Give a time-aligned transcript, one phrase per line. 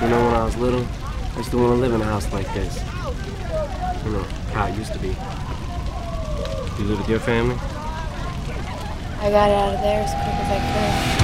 [0.00, 0.86] You know, when I was little,
[1.34, 2.82] I used to want to live in a house like this.
[4.02, 4.22] You know,
[4.54, 5.08] how it used to be.
[6.78, 7.56] You live with your family?
[9.20, 11.19] I got out of there as quick as I could.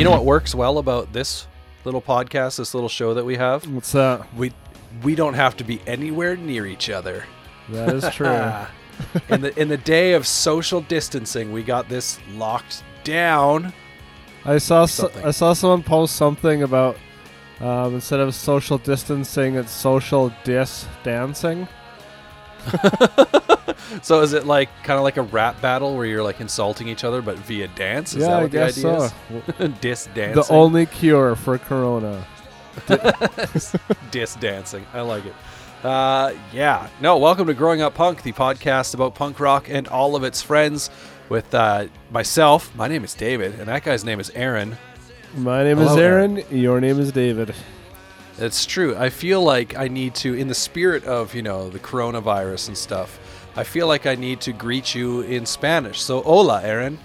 [0.00, 1.46] You know what works well about this
[1.84, 3.70] little podcast, this little show that we have?
[3.70, 4.34] What's that?
[4.34, 4.50] We
[5.02, 7.26] we don't have to be anywhere near each other.
[7.68, 8.50] That is true.
[9.28, 13.74] in the in the day of social distancing, we got this locked down.
[14.46, 15.22] I saw s Something.
[15.22, 16.96] I saw someone post something about
[17.60, 21.68] um, instead of social distancing, it's social dis dancing.
[24.02, 27.04] So is it like kind of like a rap battle where you're like insulting each
[27.04, 28.14] other but via dance?
[28.14, 29.08] Is yeah, that I guess the idea
[29.58, 29.64] so.
[29.64, 29.78] is?
[29.80, 30.42] Dis dancing.
[30.42, 32.24] the only cure for Corona.
[34.10, 34.86] Dis dancing.
[34.92, 35.34] I like it.
[35.84, 36.88] Uh, yeah.
[37.00, 40.42] No, welcome to Growing Up Punk, the podcast about punk rock and all of its
[40.42, 40.90] friends.
[41.28, 44.76] With uh, myself, my name is David, and that guy's name is Aaron.
[45.36, 46.44] My name Hello, is Aaron.
[46.50, 47.54] Your name is David.
[48.38, 48.96] It's true.
[48.96, 52.76] I feel like I need to, in the spirit of you know the coronavirus and
[52.76, 53.20] stuff,
[53.56, 56.00] I feel like I need to greet you in Spanish.
[56.00, 56.98] So, hola, Aaron.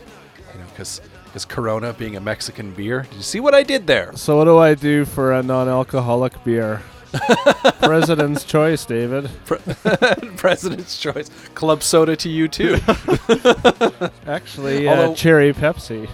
[0.54, 3.02] You know, because because Corona being a Mexican beer.
[3.02, 4.16] Did you see what I did there?
[4.16, 6.82] So what do I do for a non-alcoholic beer?
[7.82, 9.30] President's choice, David.
[10.38, 11.30] President's choice.
[11.54, 12.78] Club soda to you too.
[14.28, 16.10] Actually, uh, cherry Pepsi.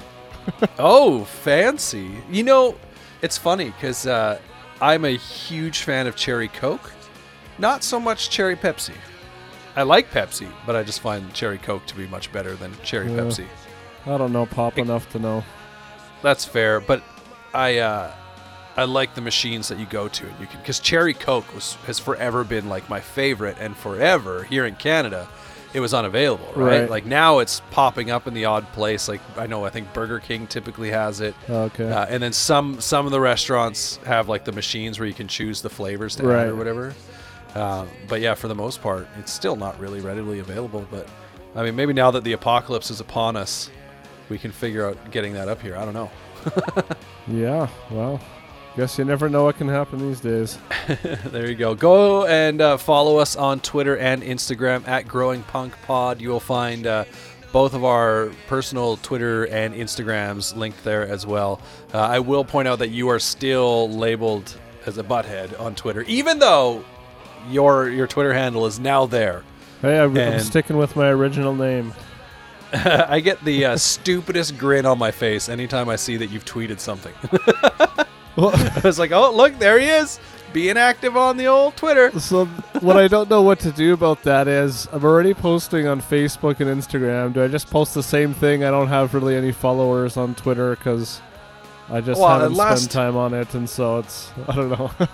[0.79, 2.09] oh, fancy.
[2.31, 2.75] You know,
[3.21, 4.39] it's funny because uh,
[4.81, 6.91] I'm a huge fan of cherry Coke.
[7.59, 8.95] Not so much cherry Pepsi.
[9.75, 13.11] I like Pepsi, but I just find cherry Coke to be much better than cherry
[13.11, 13.19] Yeah.
[13.21, 13.45] Pepsi.
[14.05, 15.43] I don't know pop enough to know.
[16.21, 17.01] That's fair, but
[17.53, 18.11] I uh,
[18.77, 21.75] I like the machines that you go to, and you can because Cherry Coke was
[21.85, 25.27] has forever been like my favorite, and forever here in Canada,
[25.73, 26.81] it was unavailable, right?
[26.81, 26.89] Right.
[26.89, 29.07] Like now it's popping up in the odd place.
[29.07, 31.91] Like I know I think Burger King typically has it, Okay.
[31.91, 35.27] uh, and then some some of the restaurants have like the machines where you can
[35.27, 36.93] choose the flavors to add or whatever.
[37.55, 40.85] Um, but yeah, for the most part, it's still not really readily available.
[40.89, 41.07] But
[41.55, 43.69] I mean, maybe now that the apocalypse is upon us,
[44.29, 45.75] we can figure out getting that up here.
[45.75, 46.09] I don't know.
[47.27, 47.67] yeah.
[47.89, 48.21] Well,
[48.77, 50.57] guess you never know what can happen these days.
[51.25, 51.75] there you go.
[51.75, 56.21] Go and uh, follow us on Twitter and Instagram at Growing Punk Pod.
[56.21, 57.03] You will find uh,
[57.51, 61.61] both of our personal Twitter and Instagrams linked there as well.
[61.93, 66.03] Uh, I will point out that you are still labeled as a butthead on Twitter,
[66.03, 66.83] even though
[67.49, 69.43] your your Twitter handle is now there.
[69.81, 71.93] Hey, I'm, I'm sticking with my original name.
[72.73, 76.79] I get the uh, stupidest grin on my face anytime I see that you've tweeted
[76.79, 77.13] something.
[78.37, 80.19] I was like, oh, look, there he is,
[80.53, 82.17] being active on the old Twitter.
[82.19, 82.45] So
[82.79, 86.59] what I don't know what to do about that is I'm already posting on Facebook
[86.61, 87.33] and Instagram.
[87.33, 88.63] Do I just post the same thing?
[88.63, 91.19] I don't have really any followers on Twitter because
[91.89, 94.91] I just Well, haven't last- spent time on it, and so it's I don't know.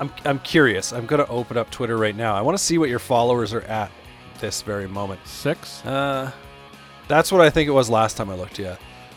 [0.00, 0.92] I'm, I'm curious.
[0.92, 2.34] I'm going to open up Twitter right now.
[2.34, 3.92] I want to see what your followers are at
[4.40, 5.20] this very moment.
[5.26, 5.84] Six.
[5.84, 6.32] Uh,
[7.06, 8.76] that's what I think it was last time I looked, yeah.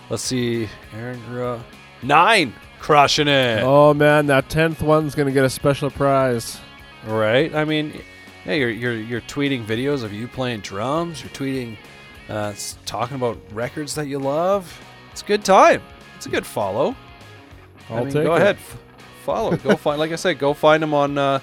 [0.09, 0.67] Let's see.
[0.93, 1.61] Aaron grew up.
[2.01, 2.53] Nine!
[2.79, 3.63] Crushing it.
[3.63, 6.59] Oh man, that tenth one's gonna get a special prize.
[7.07, 7.55] Right?
[7.55, 8.01] I mean,
[8.45, 11.21] yeah, you're, you're, you're tweeting videos of you playing drums.
[11.21, 11.77] You're tweeting,
[12.27, 12.53] uh,
[12.85, 14.81] talking about records that you love.
[15.13, 15.81] It's a good time.
[16.17, 16.93] It's a good follow.
[17.89, 18.41] I'll I mean, take go it.
[18.41, 18.57] ahead,
[19.23, 19.55] follow.
[19.57, 21.17] Go find, like I said, go find them on.
[21.17, 21.39] Uh,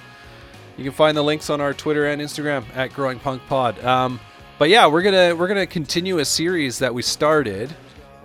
[0.76, 3.82] you can find the links on our Twitter and Instagram at Growing Punk Pod.
[3.84, 4.20] Um,
[4.58, 7.74] but yeah, we're gonna we're gonna continue a series that we started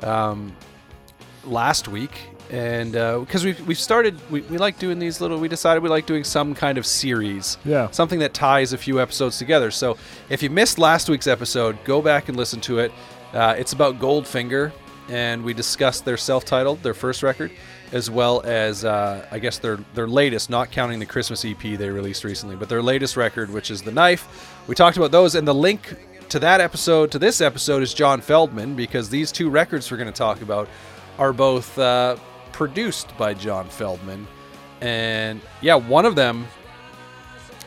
[0.04, 0.56] um,
[1.46, 2.12] last week,
[2.52, 5.40] and because we we started, we, we like doing these little.
[5.40, 7.90] We decided we like doing some kind of series Yeah.
[7.92, 9.72] something that ties a few episodes together.
[9.72, 9.98] So
[10.30, 12.92] if you missed last week's episode, go back and listen to it.
[13.34, 14.72] Uh, it's about Goldfinger,
[15.10, 17.52] and we discussed their self-titled, their first record,
[17.92, 21.90] as well as uh, I guess their their latest, not counting the Christmas EP they
[21.90, 24.54] released recently, but their latest record, which is The Knife.
[24.68, 25.96] We talked about those, and the link
[26.30, 30.12] to that episode to this episode is John Feldmann because these two records we're going
[30.12, 30.68] to talk about
[31.18, 32.18] are both uh,
[32.52, 34.26] produced by John Feldmann,
[34.82, 36.48] and yeah, one of them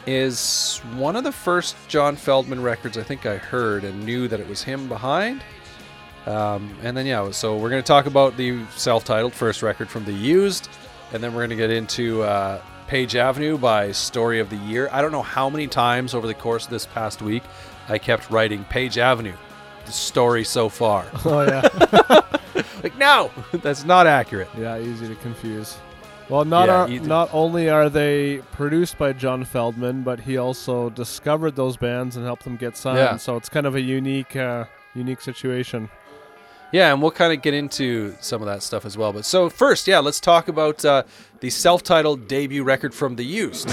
[0.07, 4.41] is one of the first John Feldmann records I think I heard and knew that
[4.41, 5.43] it was him behind.
[6.29, 10.05] Um, and then yeah, so we're going to talk about the self-titled first record from
[10.05, 10.69] the Used,
[11.13, 14.91] and then we're going to get into uh, Page Avenue by Story of the Year.
[14.93, 17.43] I don't know how many times over the course of this past week
[17.89, 19.33] I kept writing Page Avenue,
[19.87, 21.07] the story so far.
[21.25, 22.23] Oh yeah,
[22.83, 24.49] like, no, that's not accurate.
[24.59, 25.79] yeah, easy to confuse.
[26.29, 30.91] Well, not Yeah, are, not only are they produced by John Feldmann, but he also
[30.91, 32.99] discovered those bands and helped them get signed.
[32.99, 33.17] Yeah.
[33.17, 34.65] So it's kind of a unique, uh,
[34.95, 35.89] unique situation.
[36.71, 39.13] Yeah, and we'll kind of get into some of that stuff as well.
[39.13, 41.05] But so first, yeah, let's talk about uh,
[41.41, 43.69] the self-titled debut record from The Used.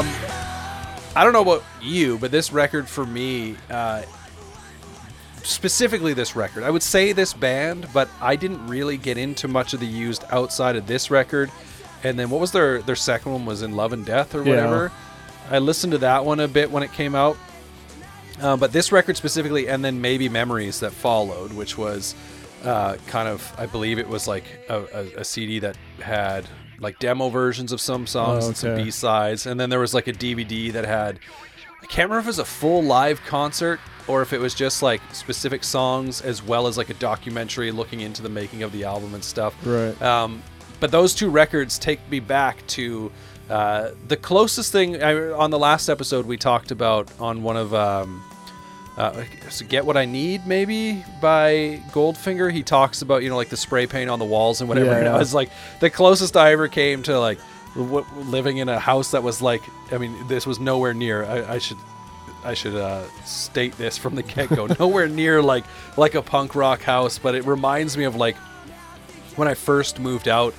[0.00, 0.08] Um,
[1.14, 4.02] I don't know about you, but this record for me, uh,
[5.42, 9.74] specifically this record, I would say this band, but I didn't really get into much
[9.74, 11.50] of the used outside of this record.
[12.02, 14.50] And then what was their their second one was in Love and Death or Yeah.
[14.54, 14.92] whatever.
[15.50, 17.36] I listened to that one a bit when it came out.
[18.40, 22.14] Uh, but this record specifically, and then maybe Memories that followed, which was
[22.64, 26.46] uh, kind of, I believe it was like a, a, a CD that had
[26.80, 28.74] like demo versions of some songs Oh, and some.
[28.76, 31.18] B sides, and then there was like a DVD that had,
[31.82, 33.78] I can't remember if it was a full live concert
[34.08, 38.00] or if it was just like specific songs as well as like a documentary looking
[38.00, 39.54] into the making of the album and stuff.
[39.64, 40.00] Right.
[40.02, 40.42] Um,
[40.80, 43.12] but those two records take me back to
[43.50, 47.74] uh, the closest thing I, on the last episode we talked about on one of
[47.74, 48.22] um,
[49.00, 52.52] uh, so get what I need maybe by Goldfinger.
[52.52, 54.90] He talks about you know like the spray paint on the walls and whatever.
[54.90, 55.14] Yeah, and yeah.
[55.14, 55.50] it was like
[55.80, 57.38] the closest I ever came to like
[57.74, 61.24] w- living in a house that was like I mean this was nowhere near.
[61.24, 61.78] I, I should
[62.44, 64.66] I should uh, state this from the get go.
[64.78, 65.64] nowhere near like
[65.96, 68.36] like a punk rock house, but it reminds me of like
[69.36, 70.54] when I first moved out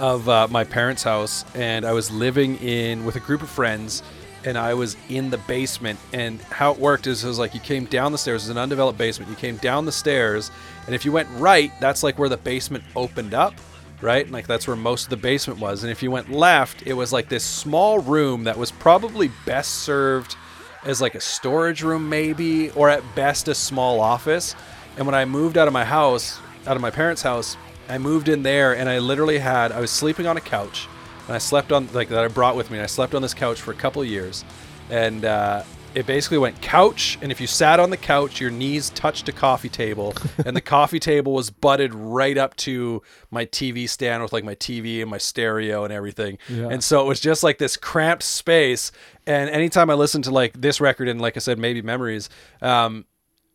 [0.00, 4.02] of uh, my parents' house, and I was living in with a group of friends,
[4.44, 5.98] and I was in the basement.
[6.12, 8.44] And how it worked is it was like you came down the stairs.
[8.44, 9.30] It was an undeveloped basement.
[9.30, 10.50] You came down the stairs,
[10.86, 13.54] and if you went right, that's like where the basement opened up.
[14.00, 15.82] Right, like that's where most of the basement was.
[15.82, 19.76] And if you went left, it was like this small room that was probably best
[19.76, 20.36] served
[20.84, 24.54] as like a storage room, maybe, or at best a small office.
[24.98, 27.56] And when I moved out of my house, out of my parents' house,
[27.88, 30.86] I moved in there and I literally had, I was sleeping on a couch
[31.26, 32.78] and I slept on, like that I brought with me.
[32.78, 34.44] And I slept on this couch for a couple of years.
[34.90, 37.18] And uh, it basically went couch.
[37.22, 40.14] And if you sat on the couch, your knees touched a coffee table.
[40.44, 44.54] and the coffee table was butted right up to my TV stand with like my
[44.54, 46.38] TV and my stereo and everything.
[46.48, 46.68] Yeah.
[46.68, 48.92] And so it was just like this cramped space.
[49.26, 52.28] And anytime I listened to like this record and like I said, maybe memories,
[52.60, 53.06] um,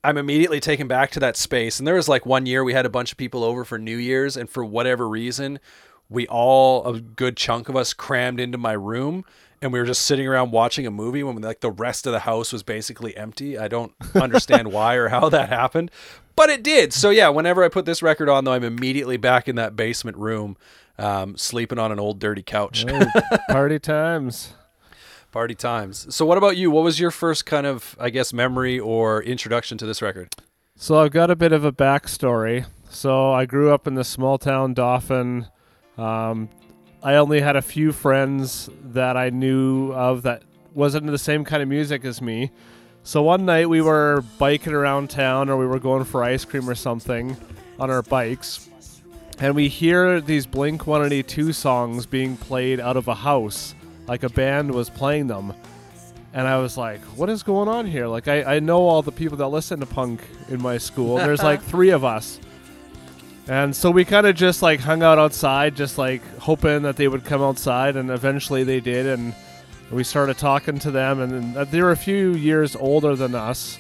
[0.03, 1.79] I'm immediately taken back to that space.
[1.79, 3.97] And there was like one year we had a bunch of people over for New
[3.97, 5.59] Year's, and for whatever reason,
[6.09, 9.23] we all a good chunk of us crammed into my room,
[9.61, 12.19] and we were just sitting around watching a movie when like the rest of the
[12.19, 13.57] house was basically empty.
[13.57, 15.91] I don't understand why or how that happened,
[16.35, 16.93] but it did.
[16.93, 20.17] So yeah, whenever I put this record on, though, I'm immediately back in that basement
[20.17, 20.57] room,
[20.97, 22.85] um, sleeping on an old dirty couch.
[22.87, 23.07] Oh,
[23.49, 24.53] party times.
[25.31, 26.13] Party times.
[26.13, 26.71] So what about you?
[26.71, 30.33] What was your first kind of, I guess, memory or introduction to this record?
[30.75, 32.65] So I've got a bit of a backstory.
[32.89, 35.47] So I grew up in the small town Dauphin.
[35.99, 36.49] Um,
[37.03, 41.43] I only had a few friends that I knew of that wasn't into the same
[41.43, 42.51] kind of music as me.
[43.03, 46.69] So one night we were biking around town or we were going for ice cream
[46.69, 47.35] or something
[47.79, 48.69] on our bikes.
[49.39, 53.73] And we hear these Blink 182 songs being played out of a house,
[54.07, 55.53] like a band was playing them.
[56.33, 58.07] And I was like, what is going on here?
[58.07, 61.17] Like, I, I know all the people that listen to punk in my school.
[61.17, 62.39] There's like three of us.
[63.49, 67.07] And so we kind of just like hung out outside, just like hoping that they
[67.07, 67.95] would come outside.
[67.95, 69.07] And eventually they did.
[69.07, 69.33] And
[69.91, 71.19] we started talking to them.
[71.19, 73.79] And then, uh, they were a few years older than us.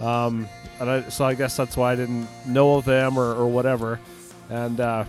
[0.00, 0.48] Um,
[0.80, 4.00] and I, so I guess that's why I didn't know of them or, or whatever.
[4.48, 5.04] And uh,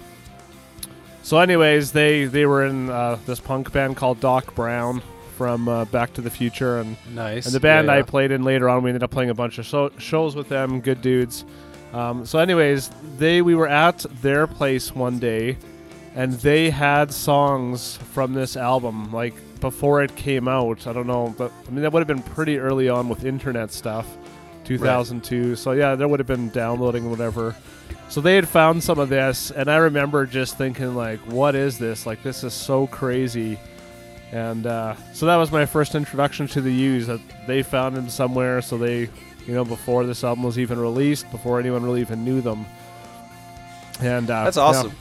[1.23, 5.01] so, anyways, they, they were in uh, this punk band called Doc Brown
[5.37, 6.79] from uh, Back to the Future.
[6.79, 7.45] And Nice.
[7.45, 9.57] and the band Yeah, I played in later on, we ended up playing a bunch
[9.57, 10.81] of show- shows with them.
[10.81, 11.45] Good dudes.
[11.93, 15.57] Um, so, anyways, they we were at their place one day,
[16.15, 20.87] and they had songs from this album like before it came out.
[20.87, 23.71] I don't know, but I mean that would have been pretty early on with internet
[23.71, 24.07] stuff.
[24.65, 25.55] 2002.
[25.55, 27.55] So yeah, there would have been downloading whatever.
[28.09, 31.77] So they had found some of this, and I remember just thinking like, "What is
[31.77, 32.05] this?
[32.05, 33.57] Like, this is so crazy."
[34.31, 37.07] And uh, so that was my first introduction to the Used.
[37.07, 38.61] That they found them somewhere.
[38.61, 39.09] So they,
[39.47, 42.65] you know, before this album was even released, before anyone really even knew them.
[43.99, 44.63] And uh, That's yeah.
[44.63, 44.91] awesome.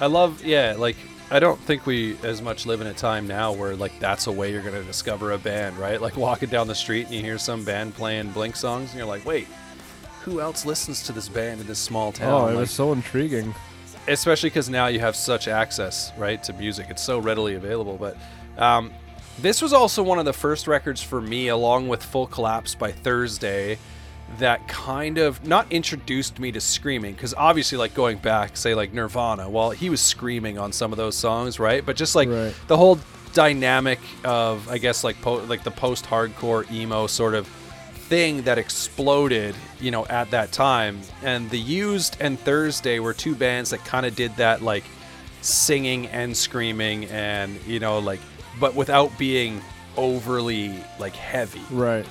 [0.00, 0.96] I love, yeah, like
[1.30, 4.32] I don't think we as much live in a time now where like that's a
[4.32, 6.00] way you're gonna discover a band, right?
[6.00, 9.06] Like walking down the street and you hear some band playing Blink songs, and you're
[9.08, 9.46] like, wait,
[10.22, 12.32] who else listens to this band in this small town?
[12.32, 13.54] Oh, it Like, was so intriguing.
[14.08, 16.86] especially because now you have such access, right, to music.
[16.90, 17.96] It's so readily available.
[17.98, 18.16] But
[18.62, 18.90] um,
[19.40, 22.92] this was also one of the first records for me, along with Full Collapse by
[22.92, 23.78] Thursday,
[24.38, 27.14] that kind of not introduced me to screaming.
[27.14, 30.96] Because obviously, like going back, say like Nirvana, well, he was screaming on some of
[30.96, 31.84] those songs, right?
[31.84, 32.54] But just like Right.
[32.68, 32.98] the whole
[33.34, 37.46] dynamic of, I guess, like po- like the post-hardcore emo sort of
[38.08, 41.00] thing that exploded, you know, at that time.
[41.22, 44.84] And the Used and Thursday were two bands that kind of did that, like
[45.40, 48.20] singing and screaming, and you know, like,
[48.60, 49.60] but without being
[49.96, 52.06] overly like heavy, Right.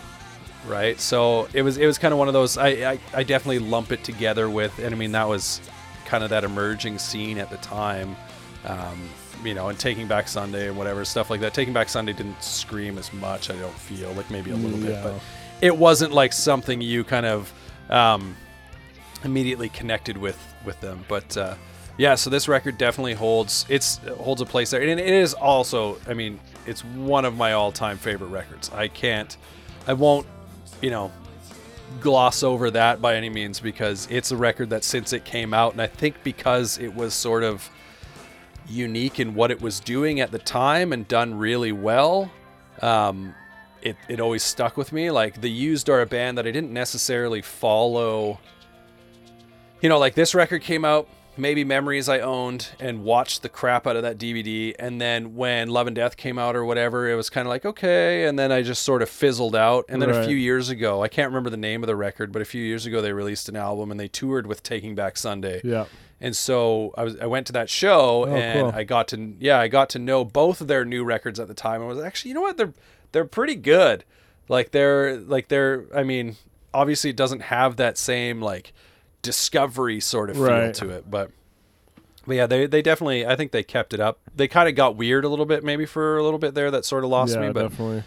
[0.67, 0.99] right?
[0.99, 2.57] So it was it was kind of one of those.
[2.57, 5.61] I I, I definitely lump it together with, and I mean that was
[6.05, 8.15] kind of that emerging scene at the time.
[8.65, 9.09] Um,
[9.43, 11.53] you know, and Taking Back Sunday and whatever stuff like that.
[11.53, 13.49] Taking Back Sunday didn't scream as much.
[13.49, 15.15] I don't feel like maybe a little bit, but
[15.59, 17.51] it wasn't like something you kind of
[17.89, 18.37] um,
[19.25, 21.03] immediately connected with with them.
[21.09, 21.55] But uh,
[21.97, 25.97] yeah, so this record definitely holds it's holds a place there, and it is also.
[26.07, 28.71] I mean, it's one of my all time favorite records.
[28.71, 29.35] I can't,
[29.87, 30.25] I won't,
[30.81, 31.11] you know,
[32.01, 35.73] gloss over that by any means because it's a record that since it came out,
[35.73, 37.69] and I think because it was sort of
[38.67, 42.31] unique in what it was doing at the time and done really well.
[42.81, 43.35] Um,
[43.81, 45.11] it, it always stuck with me.
[45.11, 48.39] Like the Used are a band that I didn't necessarily follow.
[49.81, 53.87] You know, like this record came out, maybe Memories I owned and watched the crap
[53.87, 54.75] out of that DVD.
[54.77, 57.65] And then when Love and Death came out or whatever, it was kind of like,
[57.65, 58.25] okay.
[58.25, 59.85] And then I just sort of fizzled out.
[59.89, 62.41] And then a few years ago, I can't remember the name of the record, but
[62.41, 65.61] a few years ago, they released an album and they toured with Taking Back Sunday.
[65.63, 65.85] Yeah.
[66.21, 68.79] And so I was I went to that show Oh, and cool.
[68.79, 71.53] I got to yeah I got to know both of their new records at the
[71.53, 71.81] time.
[71.81, 72.73] I was actually you know what they're
[73.11, 74.05] they're pretty good.
[74.47, 76.37] Like they're like they're I mean
[76.73, 78.71] obviously it doesn't have that same like
[79.23, 80.73] discovery sort of feel Right.
[80.75, 81.31] to it, but
[82.27, 84.19] but yeah they they definitely I think they kept it up.
[84.35, 86.85] They kind of got weird a little bit maybe for a little bit there that
[86.85, 88.03] sort of lost yeah, me, but definitely.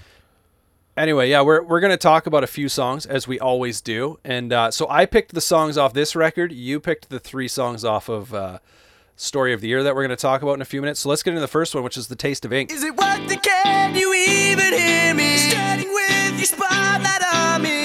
[0.97, 4.53] anyway, yeah, we're we're gonna talk about a few songs as we always do, and
[4.53, 6.53] uh, so I picked the songs off this record.
[6.53, 8.59] You picked the three songs off of uh,
[9.17, 11.01] Story of the Year that we're gonna talk about in a few minutes.
[11.01, 12.71] So let's get into the first one, which is the Taste of Ink.
[12.73, 13.43] Is it worth it?
[13.43, 15.37] Can you even hear me?
[15.39, 17.76] Standing with your spotlight on me.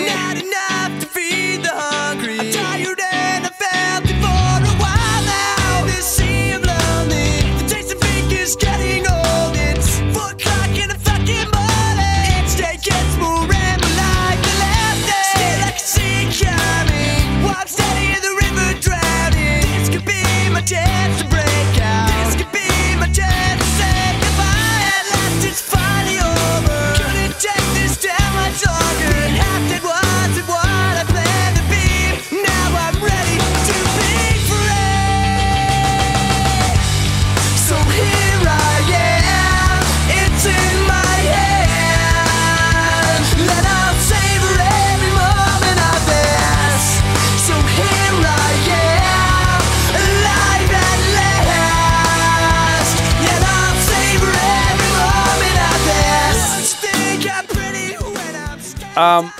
[58.98, 59.32] Um,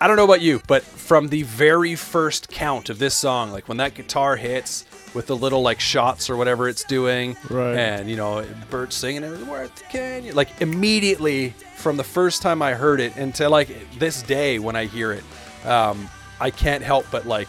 [0.00, 3.68] I don't know about you, but from the very first count of this song, like
[3.68, 7.76] when that guitar hits with the little like shots or whatever it's doing, Right.
[7.76, 12.62] and you know Bert singing it, worth the canyon, like immediately from the first time
[12.62, 15.24] I heard it until like this day when I hear it,
[15.66, 16.08] um,
[16.40, 17.48] I can't help but like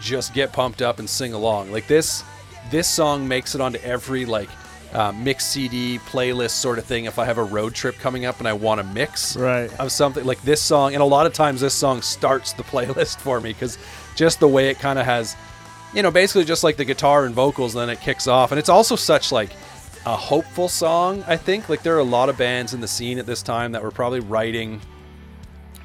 [0.00, 1.72] just get pumped up and sing along.
[1.72, 2.22] Like this,
[2.70, 4.48] this song makes it onto every like
[4.94, 7.04] uh, mix CD playlist sort of thing.
[7.06, 9.68] If I have a road trip coming up and I want to mix Right.
[9.80, 13.18] of something like this song, and a lot of times this song starts the playlist
[13.18, 13.76] for me because
[14.14, 15.36] just the way it kind of has,
[15.92, 18.58] you know, basically just like the guitar and vocals, and then it kicks off, and
[18.58, 19.50] it's also such like
[20.06, 21.24] a hopeful song.
[21.26, 23.72] I think like there are a lot of bands in the scene at this time
[23.72, 24.80] that were probably writing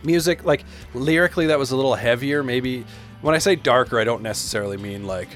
[0.04, 0.64] music like
[0.94, 2.86] lyrically that was a little heavier maybe
[3.22, 5.28] when i say darker i don't necessarily mean like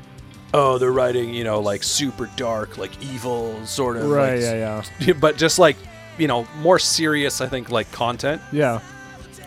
[0.54, 4.34] oh they're writing you know like super dark like evil sort of Right.
[4.36, 4.84] like, Yeah.
[5.00, 5.14] Yeah.
[5.20, 5.76] but just like
[6.18, 8.80] you know more serious i think like content Yeah.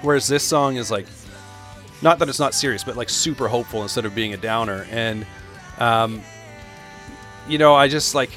[0.03, 1.07] whereas this song is like
[2.03, 4.87] not that it's not serious, but like super hopeful instead of being a downer.
[4.91, 5.25] And
[5.79, 6.21] um,
[7.49, 8.31] you know, I just like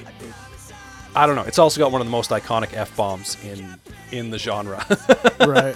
[1.16, 1.44] I don't know.
[1.44, 3.76] It's also got one of the most iconic f bombs in
[4.12, 4.86] in the genre.
[5.48, 5.76] right.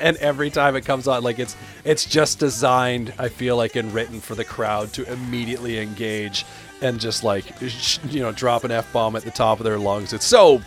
[0.00, 3.92] and every time it comes on like it's it's just designed i feel like and
[3.92, 6.46] written for the crowd to immediately engage
[6.80, 7.44] and just like
[8.10, 10.60] you know drop an f-bomb at the top of their lungs it's so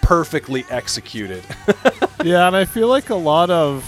[0.00, 1.44] perfectly executed
[2.24, 3.84] yeah, and I feel like a lot of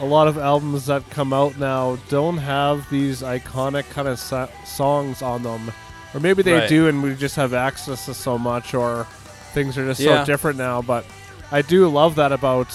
[0.00, 4.48] a lot of albums that come out now don't have these iconic kind of sa-
[4.64, 5.72] songs on them,
[6.14, 6.68] or maybe they Right.
[6.68, 9.06] do, and we just have access to so much, or
[9.52, 10.20] things are just Yeah.
[10.20, 10.82] so different now.
[10.82, 11.04] But
[11.52, 12.68] I do love that about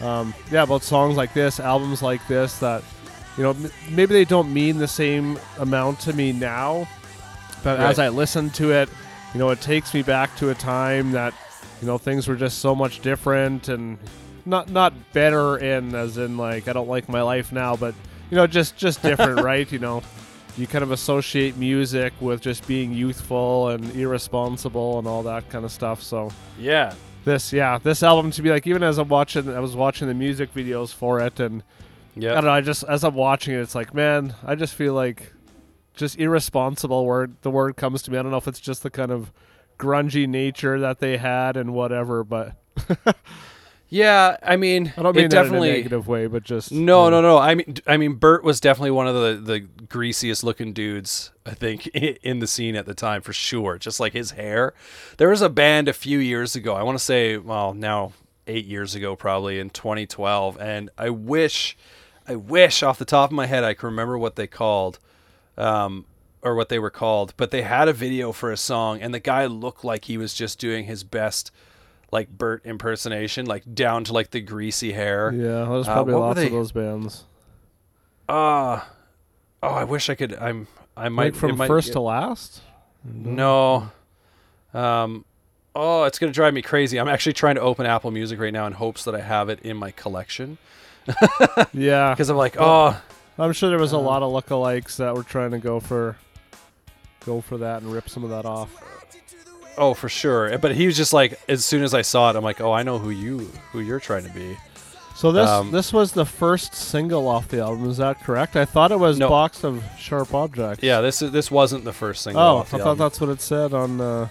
[0.00, 2.82] um, yeah about songs like this, albums like this that
[3.36, 6.88] you know m- maybe they don't mean the same amount to me now,
[7.62, 8.88] but as I listen to it,
[9.34, 11.34] you know, it takes me back to a time that
[11.82, 13.98] you know things were just so much different and
[14.46, 17.94] not not better in as in like I don't like my life now, but
[18.30, 19.70] you know just just different, right?
[19.70, 20.02] You know,
[20.56, 25.64] you kind of associate music with just being youthful and irresponsible and all that kind
[25.64, 26.02] of stuff.
[26.02, 26.94] So yeah.
[27.24, 30.14] this yeah this album to be like even as I'm watching I was watching the
[30.14, 31.62] music videos for it and
[32.16, 34.74] I yeah don't know I just as I'm watching it it's like man I just
[34.74, 35.32] feel like
[35.94, 38.18] just irresponsible word the word comes to me.
[38.18, 39.32] I don't know if it's just the kind of
[39.78, 42.56] grungy nature that they had and whatever but
[43.90, 47.04] yeah i mean I don't mean that definitely in a negative way but just no
[47.04, 47.20] you know.
[47.20, 47.28] no.
[47.28, 51.32] No i mean i mean bert was definitely one of the the greasiest looking dudes
[51.44, 53.78] i think in the scene at the time for sure.
[53.78, 54.72] Just like his hair.
[55.16, 58.12] There was a band a few years ago i want to say well now
[58.46, 61.76] eight years ago probably in 2012 and i wish
[62.26, 64.98] i wish off the top of my head i can remember what they called
[65.58, 66.06] um,
[66.42, 69.20] or what they were called but they had a video for a song and the
[69.20, 71.50] guy looked like he was just doing his best
[72.12, 76.20] like Bert impersonation like down to like the greasy hair yeah there's Uh, probably were
[76.20, 77.24] lots of those bands
[78.28, 78.80] uh
[79.62, 80.34] oh, I wish I could.
[80.34, 80.66] I'm.
[80.96, 82.60] I might like from might first get- to last
[83.04, 83.90] No.
[84.72, 85.24] Um.
[85.74, 86.98] Oh, it's gonna drive me crazy.
[86.98, 89.60] I'm actually trying to open Apple Music right now in hopes that I have it
[89.62, 90.58] in my collection
[91.72, 93.00] yeah because I'm like, oh,
[93.38, 96.16] I'm sure there was a Uh, lot of lookalikes that were trying to go for
[97.26, 98.70] go for that and rip some of that off
[99.80, 100.56] oh, for sure.
[100.58, 102.82] But he was just like, as soon as I saw it, I'm like, oh, I
[102.84, 103.38] know who you,
[103.72, 104.56] who you're trying to be.
[105.16, 107.90] So this Um, this was the first single off the album.
[107.90, 108.56] Is that correct?
[108.56, 109.28] I thought it was No.
[109.28, 112.42] "Box of Sharp Objects." Yeah, this is this wasn't the first single.
[112.42, 112.98] Oh, I thought album.
[112.98, 114.28] that's what it said on uh,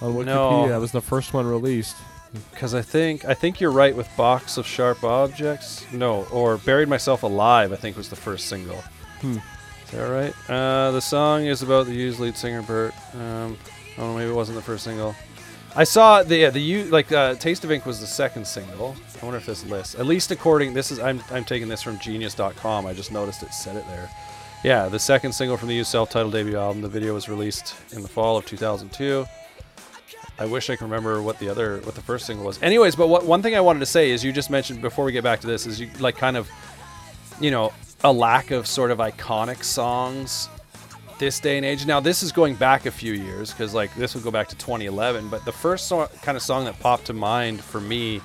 [0.00, 0.68] on Wikipedia.
[0.68, 0.76] No.
[0.76, 1.96] It was the first one released.
[2.52, 5.84] Because I think I think you're right with Box of Sharp Objects.
[5.92, 7.70] No, or Buried Myself Alive.
[7.72, 8.82] I think was the first single.
[9.20, 9.38] Hmm.
[9.84, 10.34] Is that right?
[10.50, 12.94] Uh, the song is about the used lead singer Bert.
[13.14, 13.56] Um,
[13.98, 15.14] oh, maybe it wasn't the first single.
[15.74, 18.96] I saw the yeah, the U like uh, Taste of Ink was the second single.
[19.20, 19.94] I wonder if this lists.
[19.94, 22.86] At least according this is I'm I'm taking this from Genius.com.
[22.86, 24.08] I just noticed it said it there.
[24.64, 26.80] Yeah, the second single from the used self-titled debut album.
[26.80, 29.26] The video was released in the fall of 2002.
[30.38, 32.62] I wish I could remember what the other what the first single was.
[32.62, 35.12] Anyways, but what one thing I wanted to say is you just mentioned before we
[35.12, 36.50] get back to this is you like kind of
[37.38, 40.48] you know a lack of sort of iconic songs
[41.18, 41.86] this day and age.
[41.86, 44.56] Now this is going back a few years because like this would go back to
[44.56, 48.20] 2011, but the first so- kind of song that popped to mind for me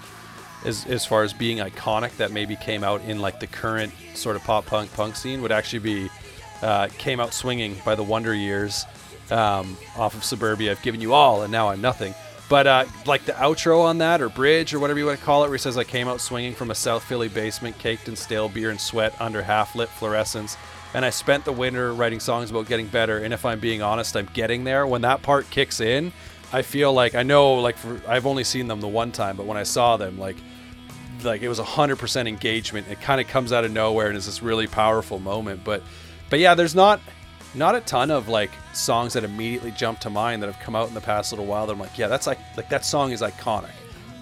[0.65, 4.35] is as far as being iconic that maybe came out in like the current sort
[4.35, 6.09] of pop punk punk scene would actually be
[6.61, 8.85] uh, came out swinging by the Wonder Years
[9.31, 10.71] um, off of Suburbia.
[10.71, 12.13] I've given you all, and now I'm nothing.
[12.49, 15.43] But uh, like the outro on that, or bridge, or whatever you want to call
[15.43, 18.15] it, where he says, "I came out swinging from a South Philly basement, caked in
[18.15, 20.57] stale beer and sweat under half-lit fluorescence,
[20.93, 23.19] and I spent the winter writing songs about getting better.
[23.19, 26.11] And if I'm being honest, I'm getting there." When that part kicks in,
[26.53, 29.45] I feel like I know, like for, I've only seen them the one time, but
[29.45, 30.37] when I saw them, like
[31.23, 34.41] like it was 100% engagement it kind of comes out of nowhere and is this
[34.41, 35.83] really powerful moment but
[36.29, 36.99] but yeah there's not
[37.53, 40.87] not a ton of like songs that immediately jump to mind that have come out
[40.87, 43.21] in the past little while that i'm like yeah that's like like that song is
[43.21, 43.71] iconic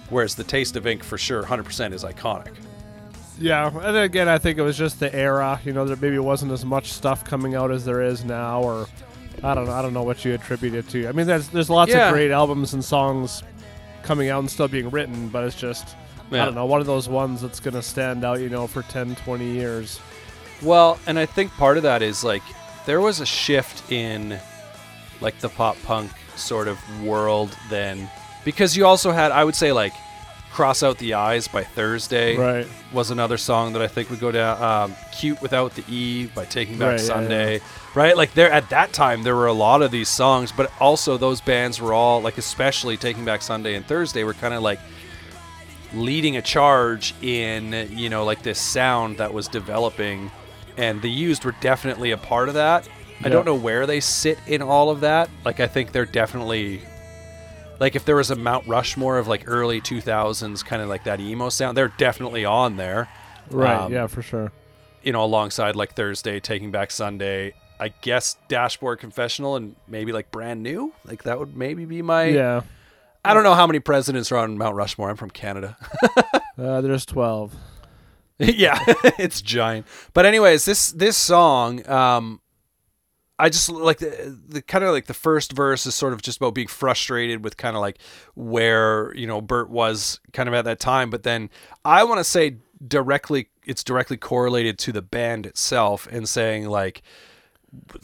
[0.08, 2.52] whereas the taste of ink for sure 100% is iconic
[3.40, 5.58] Yeah, and again, I think it was just the era.
[5.64, 8.86] You know, there maybe wasn't as much stuff coming out as there is now, or
[9.42, 9.72] I don't know.
[9.72, 11.08] I don't know what you attribute it to.
[11.08, 12.08] I mean, there's there's lots Yeah.
[12.08, 13.42] of great albums and songs
[14.02, 15.96] coming out and still being written, but it's just
[16.32, 18.82] I don't know, one of those ones that's going to stand out, you know, for
[18.82, 19.98] 10, 20 years.
[20.62, 22.42] Well, and I think part of that is like
[22.86, 24.38] there was a shift in
[25.20, 28.08] like the pop punk sort of world then
[28.44, 29.92] because you also had I would say like
[30.52, 32.66] Cross Out the Eyes by Thursday Right.
[32.92, 36.44] was another song that I think would go down um, Cute Without the E by
[36.44, 37.60] Taking Back Right, yeah, Sunday.
[37.94, 38.16] Right?
[38.16, 41.40] Like there at that time there were a lot of these songs, but also those
[41.40, 44.80] bands were all like especially Taking Back Sunday and Thursday were kind of like
[45.92, 50.30] leading a charge in you know like this sound that was developing,
[50.76, 52.88] and the used were definitely a part of that.
[53.22, 55.28] I don't know where they sit in all of that.
[55.44, 56.80] Like I think they're definitely
[57.80, 61.18] like if there was a Mount Rushmore of like early 2000s kind of like that
[61.18, 63.08] emo sound, they're definitely on there.
[63.50, 63.74] Right.
[63.80, 64.52] Um, yeah, for sure.
[65.02, 70.30] You know, alongside like Thursday, Taking Back Sunday, I guess Dashboard Confessional and maybe like
[70.30, 70.92] Brand New.
[71.04, 72.60] Like that would maybe be my Yeah.
[73.24, 75.10] I don't know how many presidents are on Mount Rushmore.
[75.10, 75.76] I'm from Canada.
[76.58, 77.54] Uh, there's 12.
[78.38, 78.78] yeah,
[79.18, 79.86] it's giant.
[80.12, 82.42] But anyways, this this song, um,
[83.40, 86.36] I just like the, the kind of like the first verse is sort of just
[86.36, 87.98] about being frustrated with kind of like
[88.34, 91.08] where you know Bert was kind of at that time.
[91.08, 91.48] But then
[91.84, 97.02] I want to say directly, it's directly correlated to the band itself and saying like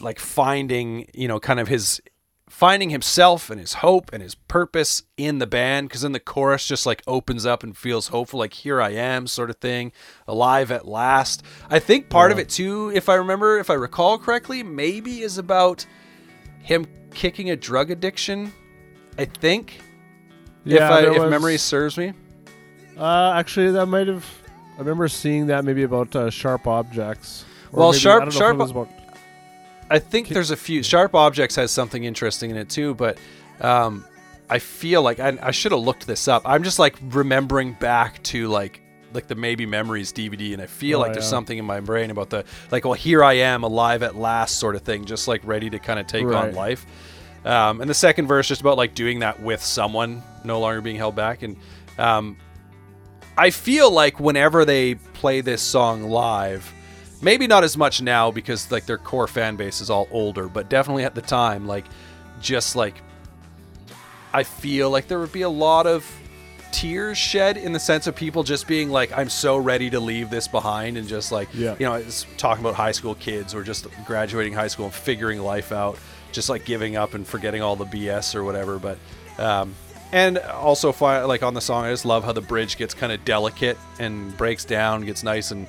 [0.01, 2.01] like finding you know kind of his
[2.49, 6.67] finding himself and his hope and his purpose in the band because then the chorus
[6.67, 9.91] just like opens up and feels hopeful like here i am sort of thing
[10.29, 14.17] alive at last i think part of it too if i remember if i recall
[14.17, 15.85] correctly maybe is about
[16.63, 18.53] him kicking a drug addiction
[19.19, 19.81] i think
[20.65, 22.13] if, I, if was- memory serves me
[22.97, 24.25] Uh, actually, that might have.
[24.77, 27.45] I remember seeing that maybe about uh, sharp objects.
[27.71, 29.06] Well, maybe- Sharp- I don't know if Sharp- about-
[29.91, 30.83] I think there's a few.
[30.83, 33.19] Sharp Objects has something interesting in it too, but
[33.61, 34.05] um,
[34.51, 36.43] I feel like I, I should have looked this up.
[36.45, 38.81] I'm just like remembering back to like
[39.13, 41.31] like the Maybe Memories DVD, and I feel Oh, like there's yeah.
[41.31, 44.75] something in my brain about the like, well, here I am, alive at last, sort
[44.77, 46.85] of thing, just like ready to kind of take on life.
[47.45, 50.97] Um, and the second verse just about like doing that with someone, no longer being
[50.97, 51.57] held back, and
[51.97, 52.37] um,
[53.39, 56.73] I feel like whenever they play this song live,
[57.23, 60.69] maybe not as much now because like their core fan base is all older, but
[60.69, 61.85] definitely at the time, like
[62.41, 63.01] just like
[64.33, 66.05] I feel like there would be a lot of
[66.73, 70.29] tears shed in the sense of people just being like, I'm so ready to leave
[70.29, 71.75] this behind and just like Yeah.
[71.79, 75.41] you know, it's talking about high school kids or just graduating high school and figuring
[75.41, 75.99] life out,
[76.33, 78.79] just like giving up and forgetting all the BS or whatever.
[78.79, 78.99] But
[79.39, 79.75] um,
[80.13, 80.93] and also
[81.27, 84.37] like on the song, I just love how the bridge gets kind of delicate and
[84.37, 85.67] breaks down, gets nice and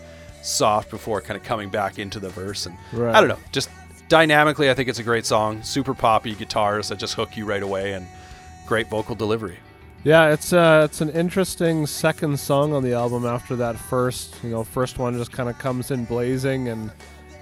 [0.47, 2.65] soft before kind of coming back into the verse.
[2.65, 3.13] And Right.
[3.15, 3.69] I don't know, just
[4.09, 5.61] dynamically, I think it's a great song.
[5.63, 8.07] Super poppy guitars that just hook you right away, and
[8.67, 9.57] great vocal delivery.
[10.03, 14.35] Yeah, it's uh, it's an interesting second song on the album after that first.
[14.43, 16.91] You know, first one just kind of comes in blazing, and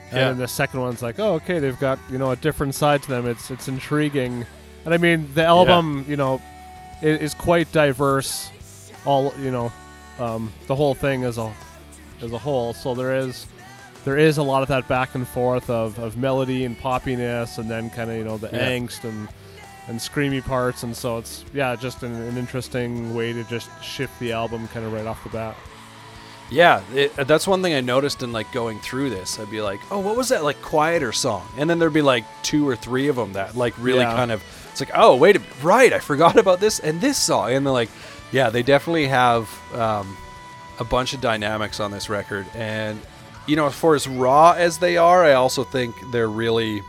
[0.10, 0.28] and Yeah.
[0.30, 3.10] then the second one's like, oh, okay, they've got you know a different side to
[3.10, 3.28] them.
[3.28, 4.46] It's it's intriguing,
[4.86, 6.42] and I mean the album, you know,
[7.04, 8.50] is, is quite diverse.
[9.06, 9.72] All you know,
[10.18, 11.52] um, the whole thing is a
[12.22, 12.74] as a whole.
[12.74, 13.46] So there is
[14.04, 17.70] there is a lot of that back and forth of, of melody and poppiness, and
[17.70, 18.70] then kind of you know the Yeah.
[18.72, 19.28] angst and
[19.88, 24.18] and screamy parts, and so it's yeah, just an, an interesting way to just shift
[24.20, 25.56] the album kind of right off the bat.
[26.52, 29.40] Yeah, it, that's one thing I noticed in like going through this.
[29.40, 32.24] I'd be like, "Oh, what was that like quieter song?" And then there'd be like
[32.44, 34.16] two or three of them that like really Yeah.
[34.16, 34.44] kind of.
[34.72, 37.74] It's like, "Oh, wait, a right, I forgot about this and this song." And they're
[37.74, 37.90] like,
[38.32, 40.16] "Yeah, they definitely have um,
[40.80, 43.00] a bunch of dynamics on this record." And
[43.48, 46.82] you know, for as raw as they are, I also think they're really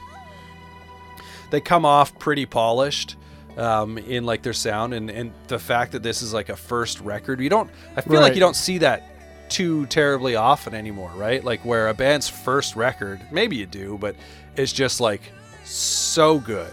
[1.50, 3.16] they come off pretty polished
[3.56, 4.94] um, in like their sound.
[4.94, 8.20] And, and the fact that this is like a first record you don't i feel
[8.20, 11.44] like you don't see that too terribly often anymore right?
[11.44, 14.16] Like where a band's first record maybe you do but
[14.56, 15.22] it's just like
[15.64, 16.72] so good.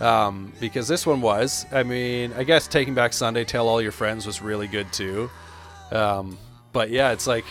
[0.00, 3.92] Um, because this one was i mean i guess taking back sunday tell all your
[3.92, 5.30] friends was really good too.
[5.90, 6.38] Um,
[6.72, 7.44] but yeah it's like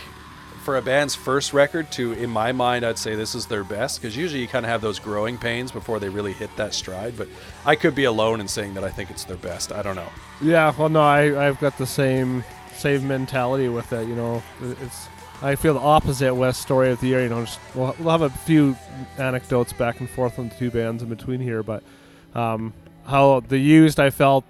[0.64, 4.00] for a band's first record to in my mind i'd say this is their best
[4.00, 7.16] because usually you kind of have those growing pains before they really hit that stride
[7.18, 7.28] but
[7.66, 10.10] i could be alone in saying that i think it's their best i don't know
[10.42, 12.44] Yeah, well, no, I I've got the same
[12.76, 14.08] same mentality with it.
[14.08, 14.42] You know,
[14.82, 15.08] it's
[15.44, 17.22] I feel the opposite with story of the year.
[17.22, 18.76] You know, just, we'll, we'll have a few
[19.20, 21.84] anecdotes back and forth on the two bands in between here, but
[22.34, 22.74] um,
[23.06, 24.46] how the used I felt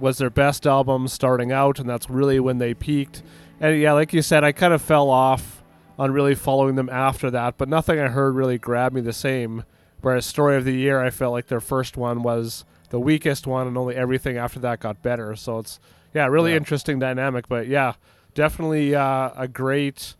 [0.00, 3.22] was their best album starting out, and that's really when they peaked.
[3.60, 5.62] And yeah, like you said, I kind of fell off
[5.98, 9.64] on really following them after that, but nothing I heard really grabbed me the same.
[10.02, 13.66] Whereas story of the year, I felt like their first one was the weakest one,
[13.66, 15.34] and only everything after that got better.
[15.36, 15.80] So it's
[16.14, 16.58] yeah, really Yeah.
[16.58, 17.48] interesting dynamic.
[17.48, 17.94] But yeah,
[18.34, 20.14] definitely uh, a great,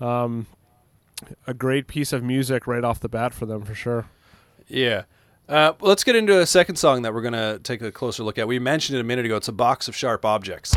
[0.00, 0.46] um,
[1.46, 4.06] a great piece of music right off the bat for them for sure.
[4.66, 5.02] yeah
[5.48, 8.36] uh, let's get into a second song that we're going to take a closer look
[8.38, 10.76] at we mentioned it a minute ago it's a box of sharp objects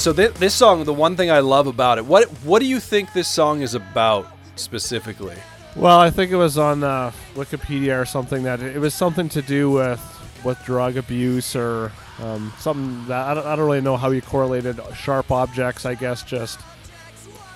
[0.00, 2.80] so thi- this song, the one thing I love about it, what what do you
[2.80, 5.36] think this song is about specifically?
[5.76, 9.42] Well, I think it was on uh, Wikipedia or something that it was something to
[9.42, 10.00] do with
[10.44, 14.20] with drug abuse or um, something that I don't, I don't really know how he
[14.20, 15.84] correlated sharp objects.
[15.86, 16.58] I guess just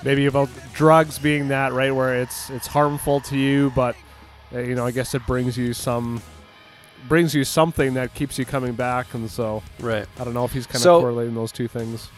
[0.05, 3.96] maybe about drugs being that right where it's it's harmful to you, but
[4.55, 6.22] uh, you know I guess it brings you some
[7.09, 10.07] brings you something that keeps you coming back, and so Right.
[10.20, 12.09] I don't know if he's kind of So- correlating those two things.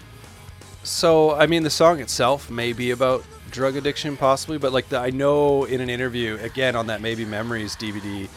[0.84, 4.98] So, I mean, the song itself may be about drug addiction, possibly, but like the,
[4.98, 8.28] I know in an interview again on that Maybe Memories DVD,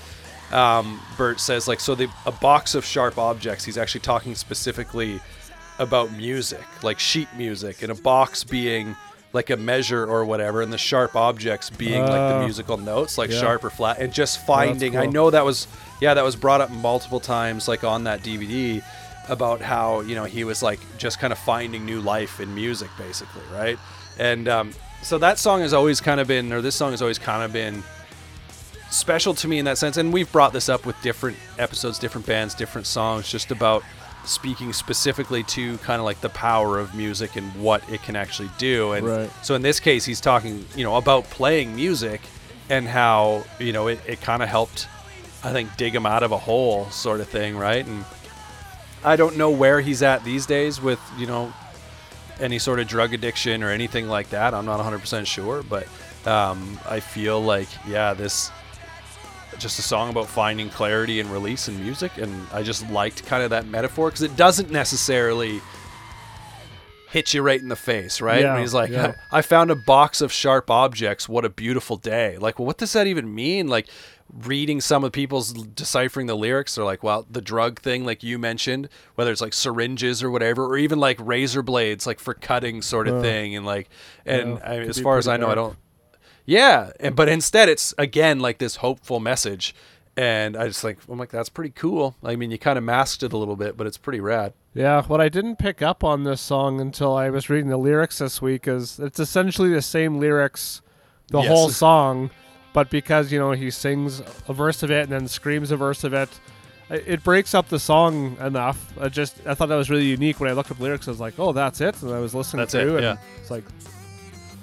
[0.53, 3.65] um, Bert says like so the a box of sharp objects.
[3.65, 5.19] He's actually talking specifically
[5.79, 8.95] about music, like sheet music, and a box being
[9.33, 12.43] like a measure or whatever, and the sharp objects being like the Oh.
[12.45, 13.41] musical notes, like Yeah.
[13.41, 14.95] sharp or flat, and just finding.
[14.95, 15.11] I cool.
[15.11, 15.67] know that was
[15.99, 18.81] yeah, that was brought up multiple times, like on that DVD,
[19.29, 22.89] about how you know he was like just kind of finding new life in music,
[22.97, 23.77] basically, right?
[24.19, 27.19] And um, so that song has always kind of been, or this song has always
[27.19, 27.83] kind of been
[28.89, 29.97] special to me in that sense.
[29.97, 33.83] And we've brought this up with different episodes, different bands, different songs, just about
[34.25, 38.49] speaking specifically to kind of like the power of music and what it can actually
[38.57, 38.91] do.
[38.93, 39.29] And Right.
[39.43, 42.21] so in this case, he's talking, you know, about playing music
[42.69, 44.87] and how, you know, it, it kind of helped,
[45.43, 47.85] I think, dig him out of a hole sort of thing, right?
[47.85, 48.03] And
[49.07, 51.53] I don't know where he's at these days with, you know,
[52.39, 54.53] any sort of drug addiction or anything like that.
[54.53, 55.87] I'm not 100% sure, but
[56.27, 58.51] um, I feel like, yeah, this
[59.59, 63.43] just a song about finding clarity and release in music, and I just liked kind
[63.43, 65.61] of that metaphor because it doesn't necessarily
[67.09, 68.41] hit you right in the face, right?
[68.41, 69.15] Yeah, When he's like, yeah.
[69.31, 71.29] I found a box of sharp objects.
[71.29, 72.37] What a beautiful day.
[72.37, 73.67] Like, well, what does that even mean?
[73.67, 73.87] Like,
[74.33, 78.37] reading some of people's deciphering the lyrics, they're like, well, the drug thing, like you
[78.37, 82.81] mentioned, whether it's like syringes or whatever, or even like razor blades, like for cutting
[82.81, 83.55] sort of Uh, thing.
[83.55, 83.89] And like,
[84.25, 85.77] and yeah, I, as far as I know, I don't.
[86.45, 89.75] Yeah, and but instead it's again like this hopeful message,
[90.15, 92.15] and I just like I'm like that's pretty cool.
[92.23, 94.53] I mean, you kind of masked it a little bit, but it's pretty rad.
[94.73, 98.19] Yeah, what I didn't pick up on this song until I was reading the lyrics
[98.19, 100.81] this week is it's essentially the same lyrics
[101.29, 101.47] the Yes.
[101.49, 102.29] whole song,
[102.73, 106.03] but because, you know, he sings a verse of it and then screams a verse
[106.03, 106.29] of it,
[106.89, 108.93] it breaks up the song enough.
[108.99, 111.07] I just I thought that was really unique when I looked up lyrics.
[111.07, 113.15] I was like, "Oh, that's it." And I was listening That's it, and yeah.
[113.41, 113.65] it's like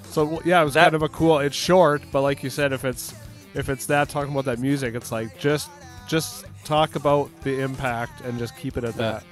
[0.09, 1.39] So yeah, it was That- kind of a cool.
[1.39, 3.13] It's short, but like you said if it's
[3.53, 5.69] if it's that talking about that music, it's like just
[6.07, 9.23] just talk about the impact and just keep it at that.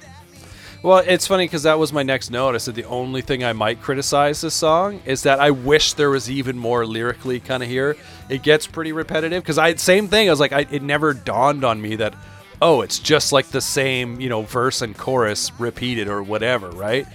[0.84, 2.54] Well, it's funny because that was my next note.
[2.54, 6.10] I said the only thing I might criticize this song is that I wish there
[6.10, 7.96] was even more lyrically kind of here.
[8.28, 10.28] It gets pretty repetitive because I same thing.
[10.28, 12.14] I was like, I, it never dawned on me that
[12.60, 17.06] oh, it's just like the same you know verse and chorus repeated or whatever, right?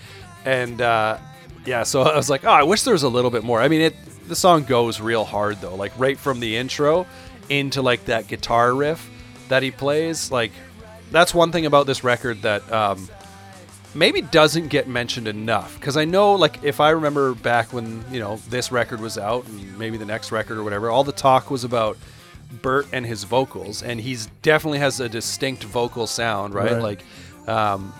[0.45, 1.19] And uh,
[1.63, 3.61] yeah, so I was like, oh, I wish there was a little bit more.
[3.61, 3.95] I mean, it
[4.27, 7.05] the song goes real hard though, like right from the intro
[7.49, 9.07] into like that guitar riff
[9.47, 10.31] that he plays.
[10.31, 10.53] Like
[11.11, 12.71] that's one thing about this record that.
[12.73, 13.07] Um,
[13.95, 15.75] maybe doesn't get mentioned enough.
[15.79, 19.47] Because I know like if I remember back when you know this record was out
[19.47, 21.97] and maybe the next record or whatever all the talk was about
[22.61, 26.81] Bert and his vocals and he's definitely has a distinct vocal sound right, Right.
[26.81, 27.03] like
[27.47, 27.93] um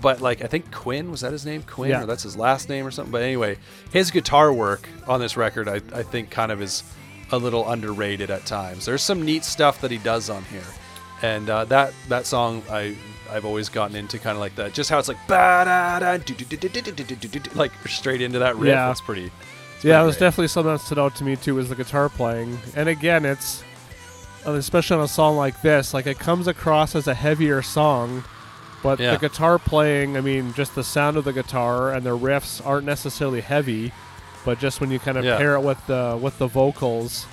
[0.00, 1.62] but like I think Quinn was that his name?
[1.62, 2.02] Quinn Yeah.
[2.02, 3.10] or that's his last name or something?
[3.12, 3.56] But anyway
[3.92, 6.82] his guitar work on this record I, I think kind of is
[7.32, 8.84] a little underrated at times.
[8.84, 10.62] There's some neat stuff that he does on here
[11.22, 12.94] and uh, that that song I
[13.30, 16.16] I've always gotten into kind of like that, just how it's like ba da da
[16.18, 18.68] do do do do do do do do do do, like straight into that riff.
[18.70, 18.90] Yeah.
[18.90, 19.30] It's pretty.
[19.76, 20.26] it's Yeah, it was great.
[20.26, 22.58] definitely something that stood out to me too was the guitar playing.
[22.74, 23.62] And again, it's
[24.46, 28.22] uh, especially on a song like this, like it comes across as a heavier song,
[28.82, 29.12] but Yeah.
[29.16, 32.86] the guitar playing, I mean, just the sound of the guitar and the riffs aren't
[32.86, 33.92] necessarily heavy,
[34.44, 35.36] but just when you kind of Yeah.
[35.36, 37.26] pair it with the with the vocals,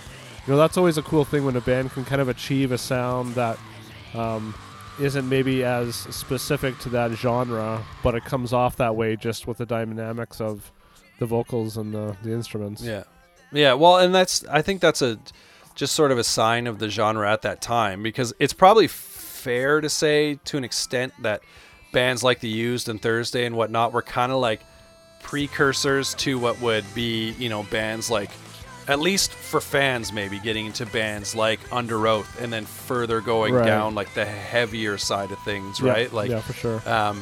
[0.48, 2.78] you know, that's always a cool thing when a band can kind of achieve a
[2.80, 3.58] sound that
[4.16, 4.54] um,
[5.00, 9.58] isn't maybe as specific to that genre, but it comes off that way just with
[9.58, 10.72] the dynamics of
[11.20, 12.82] the vocals and the, the instruments.
[12.82, 13.04] Yeah,
[13.52, 13.74] yeah.
[13.74, 15.20] Well, and that's I think that's a
[15.76, 19.82] just sort of a sign of the genre at that time because it's probably fair
[19.82, 21.42] to say to an extent that
[21.92, 24.62] bands like the Used and Thursday and whatnot were kind of like
[25.22, 28.30] precursors to what would be you know bands like
[28.88, 33.66] at least for fans maybe getting into bands like Underoath and then further going Right.
[33.66, 36.14] down like the heavier side of things, Yeah, right?
[36.14, 36.82] Like yeah, for sure.
[36.90, 37.22] um,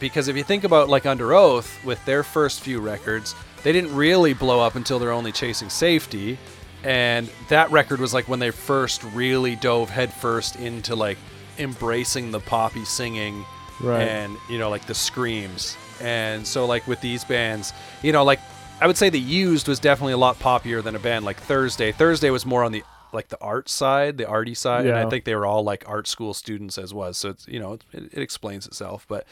[0.00, 4.32] because if you think about like Underoath with their first few records, they didn't really
[4.32, 6.38] blow up until they're only chasing safety,
[6.82, 11.18] and that record was like when they first really dove headfirst into like
[11.58, 13.44] embracing the poppy singing
[13.80, 14.02] Right.
[14.06, 17.72] and you know like the screams and so like with these bands
[18.02, 18.38] you know like
[18.82, 21.92] i would say the used was definitely a lot poppier than a band like thursday.
[21.92, 25.24] Thursday was more on the like the art side the arty side and i think
[25.24, 27.16] they were all like art school students as was.
[27.18, 29.06] So it's you know it, it explains itself.
[29.08, 29.26] But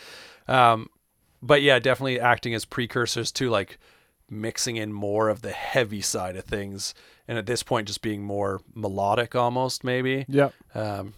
[0.48, 0.88] um
[1.42, 3.78] but yeah definitely acting as precursors to like
[4.30, 6.94] mixing in more of the heavy side of things
[7.26, 10.24] and at this point just being more melodic almost maybe.
[10.28, 10.50] Yeah.
[10.74, 11.14] um,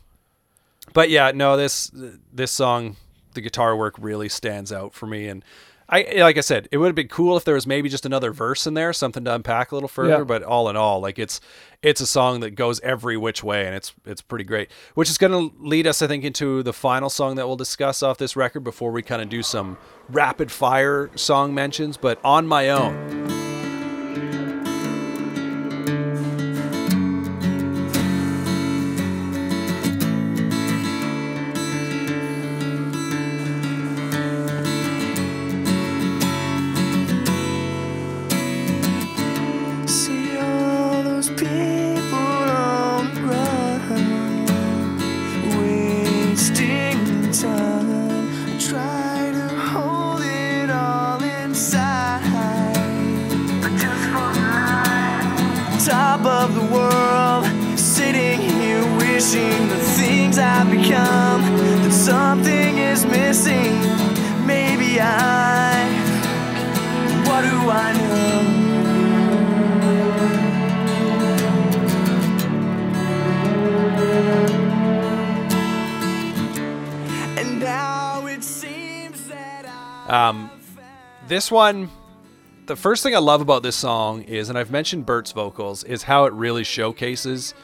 [0.93, 1.91] but yeah, no, this
[2.33, 2.97] this song,
[3.35, 5.29] the guitar work really stands out for me.
[5.29, 5.45] And
[5.93, 8.33] I, like I said, it would have been cool if there was maybe just another
[8.33, 10.19] verse in there, something to unpack a little further.
[10.19, 10.25] Yeah.
[10.25, 11.39] But all in all, like it's
[11.83, 14.71] it's a song that goes every which way, and it's it's pretty great.
[14.95, 18.03] Which is going to lead us, I think, into the final song that we'll discuss
[18.03, 19.77] off this record before we kind of do some
[20.09, 21.99] rapid fire song mentions.
[21.99, 23.22] But on my own.
[81.53, 81.91] One,
[82.67, 86.03] the first thing I love about this song is, and I've mentioned Bert's vocals, is
[86.03, 87.55] how it really showcases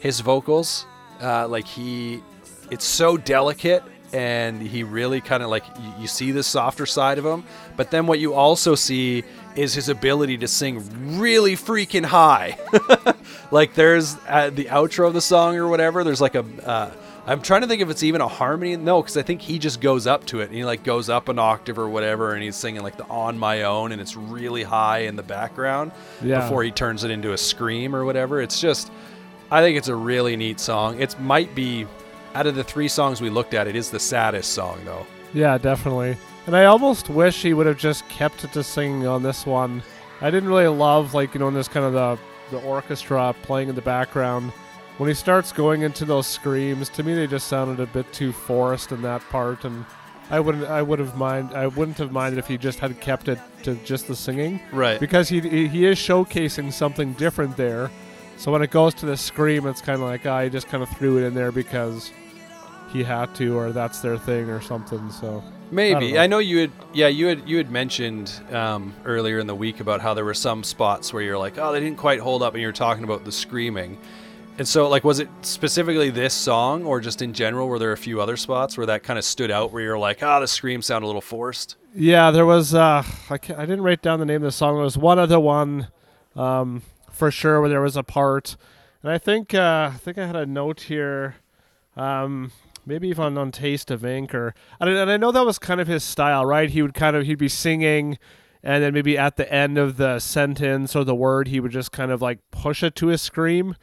[0.00, 0.86] his vocals.
[1.22, 2.22] Uh, like he,
[2.70, 7.18] it's so delicate, and he really kind of like you, you see the softer side
[7.18, 7.44] of him.
[7.76, 9.24] But then what you also see
[9.56, 12.58] is his ability to sing really freaking high.
[13.50, 16.04] like there's at the outro of the song or whatever.
[16.04, 16.44] There's like a.
[16.64, 16.90] Uh,
[17.26, 18.76] I'm trying to think if it's even a harmony.
[18.76, 20.44] No, because I think he just goes up to it.
[20.46, 23.38] And he like goes up an octave or whatever, and he's singing like the "On
[23.38, 26.40] My Own," and it's really high in the background Yeah.
[26.40, 28.42] before he turns it into a scream or whatever.
[28.42, 28.92] It's just,
[29.50, 31.00] I think it's a really neat song.
[31.00, 31.86] It might be
[32.34, 35.06] out of the three songs we looked at, it is the saddest song though.
[35.32, 36.16] Yeah, definitely.
[36.46, 39.82] And I almost wish he would have just kept it to singing on this one.
[40.20, 42.18] I didn't really love like you know in this kind of the
[42.50, 44.52] the orchestra playing in the background.
[44.98, 48.32] When he starts going into those screams, to me they just sounded a bit too
[48.32, 49.84] forced in that part, and
[50.30, 53.28] I wouldn't I would have mind I wouldn't have minded if he just had kept
[53.28, 55.00] it to just the singing Right.
[55.00, 57.90] because he he is showcasing something different there.
[58.36, 60.88] So when it goes to the scream, it's kind of like I just kind of
[60.90, 62.10] threw it in there because
[62.92, 65.10] he had to, or that's their thing, or something.
[65.10, 66.20] So Maybe know.
[66.20, 66.38] I know.
[66.38, 70.14] you had yeah you had you had mentioned um, earlier in the week about how
[70.14, 72.70] there were some spots where you're like oh they didn't quite hold up and you're
[72.72, 73.98] talking about the screaming,
[74.58, 77.96] and so like was it specifically this song or just in general were there a
[77.96, 80.82] few other spots where that kind of stood out where you're like oh the scream
[80.82, 82.74] sound a little forced Yeah, there was.
[82.74, 84.74] Uh, I, I didn't write down the name of the song.
[84.74, 85.88] There was one other one,
[86.34, 88.56] um, for sure, where there was a part,
[89.00, 91.36] and I think uh, I think I had a note here,
[91.96, 92.50] um,
[92.84, 95.80] maybe even on Taste of Ink, or and I, and I know that was kind
[95.80, 96.68] of his style, right?
[96.68, 98.18] He would kind of he'd be singing,
[98.64, 101.92] and then maybe at the end of the sentence or the word, he would just
[101.92, 103.76] kind of like push it to a scream.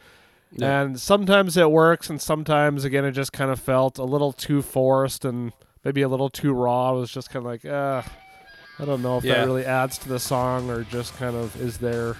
[0.54, 0.82] Yeah.
[0.82, 4.60] And sometimes it works, and sometimes again it just kind of felt a little too
[4.62, 5.52] forced and
[5.84, 6.94] maybe a little too raw.
[6.94, 8.02] It was just kind of like, uh,
[8.78, 9.34] I don't know if Yeah.
[9.36, 12.16] that really adds to the song or just kind of is there.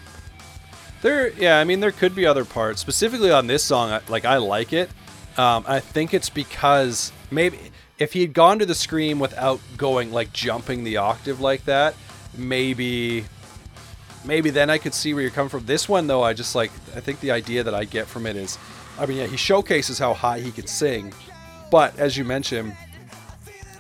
[1.03, 2.81] There, yeah, I mean, there could be other parts.
[2.81, 4.89] Specifically on this song, I- like I like it.
[5.37, 7.59] Um, I think it's because maybe
[7.99, 11.95] if he had gone to the scream without going like jumping the octave like that,
[12.37, 13.25] maybe,
[14.25, 15.65] maybe then I could see where you're coming from.
[15.67, 16.71] This one though, I just like.
[16.97, 18.59] I think the idea that I get from it is,
[18.99, 21.13] I mean, yeah, he showcases how high he can sing,
[21.71, 22.77] but as you mentioned,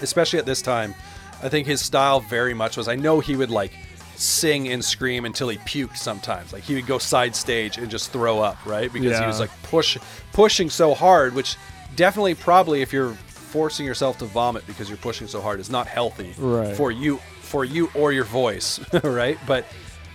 [0.01, 0.95] especially at this time,
[1.43, 2.89] I think his style very much was.
[2.89, 3.73] I know he would like
[4.17, 6.53] sing and scream until he puked sometimes.
[6.53, 8.93] Like he would go side stage and just throw up, right?
[8.93, 9.99] Because he was like push
[10.33, 11.57] pushing so hard, which
[11.97, 15.87] definitely probably if you're forcing yourself to vomit because you're pushing so hard is not
[15.87, 16.75] healthy Right.
[16.75, 19.39] for you for you or your voice, right?
[19.47, 19.67] But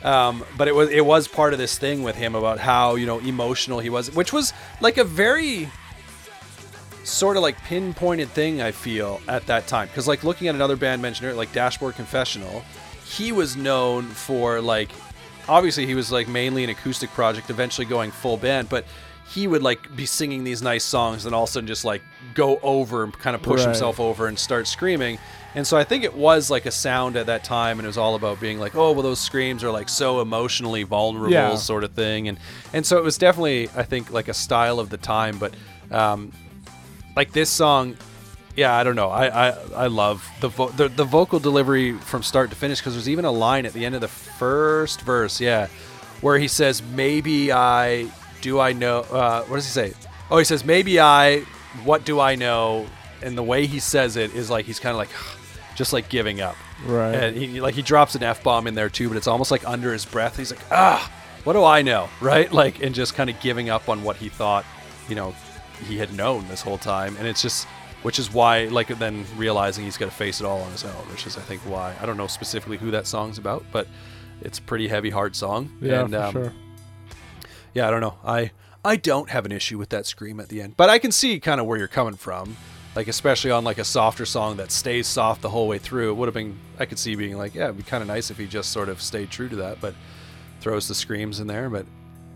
[0.03, 3.05] um, but it was it was part of this thing with him about how you
[3.05, 5.69] know emotional he was, which was like a very
[7.03, 10.75] sort of like pinpointed thing I feel at that time because like looking at another
[10.75, 12.63] band mentioned like Dashboard Confessional,
[13.05, 14.89] he was known for like
[15.47, 18.85] obviously he was like mainly an acoustic project, eventually going full band, but
[19.29, 22.01] he would like be singing these nice songs and all of a sudden just like
[22.33, 23.67] go over and kind of push Right.
[23.67, 25.17] himself over and start screaming.
[25.57, 27.97] And so I think it was like a sound at that time, and it was
[27.97, 31.55] all about being like, oh, well, those screams are like so emotionally vulnerable, Yeah.
[31.55, 32.27] sort of thing.
[32.27, 32.37] And
[32.73, 35.39] and so it was definitely, I think, like a style of the time.
[35.39, 35.55] But
[35.89, 36.31] um,
[37.15, 37.97] like this song,
[38.55, 39.09] yeah, I don't know.
[39.09, 42.93] I I, I love the, vo- the the vocal delivery from start to finish because
[42.93, 45.67] there's even a line at the end of the first verse, yeah,
[46.21, 49.93] where he says, "Maybe I do I know." Uh, what does he say?
[50.29, 51.39] Oh, he says, "Maybe I.
[51.83, 52.85] What do I know?"
[53.23, 55.09] And the way he says it is like he's kind of like,
[55.77, 56.57] just like giving up.
[56.85, 57.13] Right.
[57.13, 59.65] And he like he drops an f bomb in there too, but it's almost like
[59.65, 60.35] under his breath.
[60.35, 61.09] He's like, ah,
[61.43, 62.51] what do I know, right?
[62.51, 64.65] Like, and just kind of giving up on what he thought,
[65.07, 65.35] you know,
[65.87, 67.15] he had known this whole time.
[67.17, 67.67] And it's just,
[68.01, 70.91] which is why, like, then realizing he's got to face it all on his own,
[71.11, 73.87] which is, I think, why I don't know specifically who that song's about, but
[74.41, 75.77] it's a pretty heavy, hard song.
[75.79, 76.53] yeah, and, for um, sure.
[77.75, 78.17] yeah, I don't know.
[78.25, 78.51] I
[78.83, 81.39] I don't have an issue with that scream at the end, but I can see
[81.39, 82.57] kind of where you're coming from.
[82.97, 86.09] Like especially on like a softer song that stays soft the whole way through.
[86.09, 88.31] It would have been I could see being like, yeah, it'd be kind of nice
[88.31, 89.93] if he just sort of stayed true to that, but
[90.61, 91.69] throws the screams in there.
[91.69, 91.85] But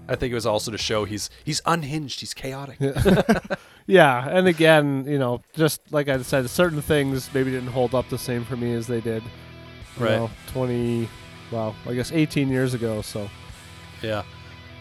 [0.07, 2.77] I think it was also to show he's he's unhinged, he's chaotic.
[3.87, 8.07] Yeah, and again, you know, just like I said, certain things maybe didn't hold up
[8.09, 9.23] the same for me as they did.
[9.97, 10.11] You Right.
[10.17, 11.09] know, Twenty,
[11.51, 13.01] well, I guess eighteen years ago.
[13.01, 13.27] So
[14.03, 14.21] Yeah,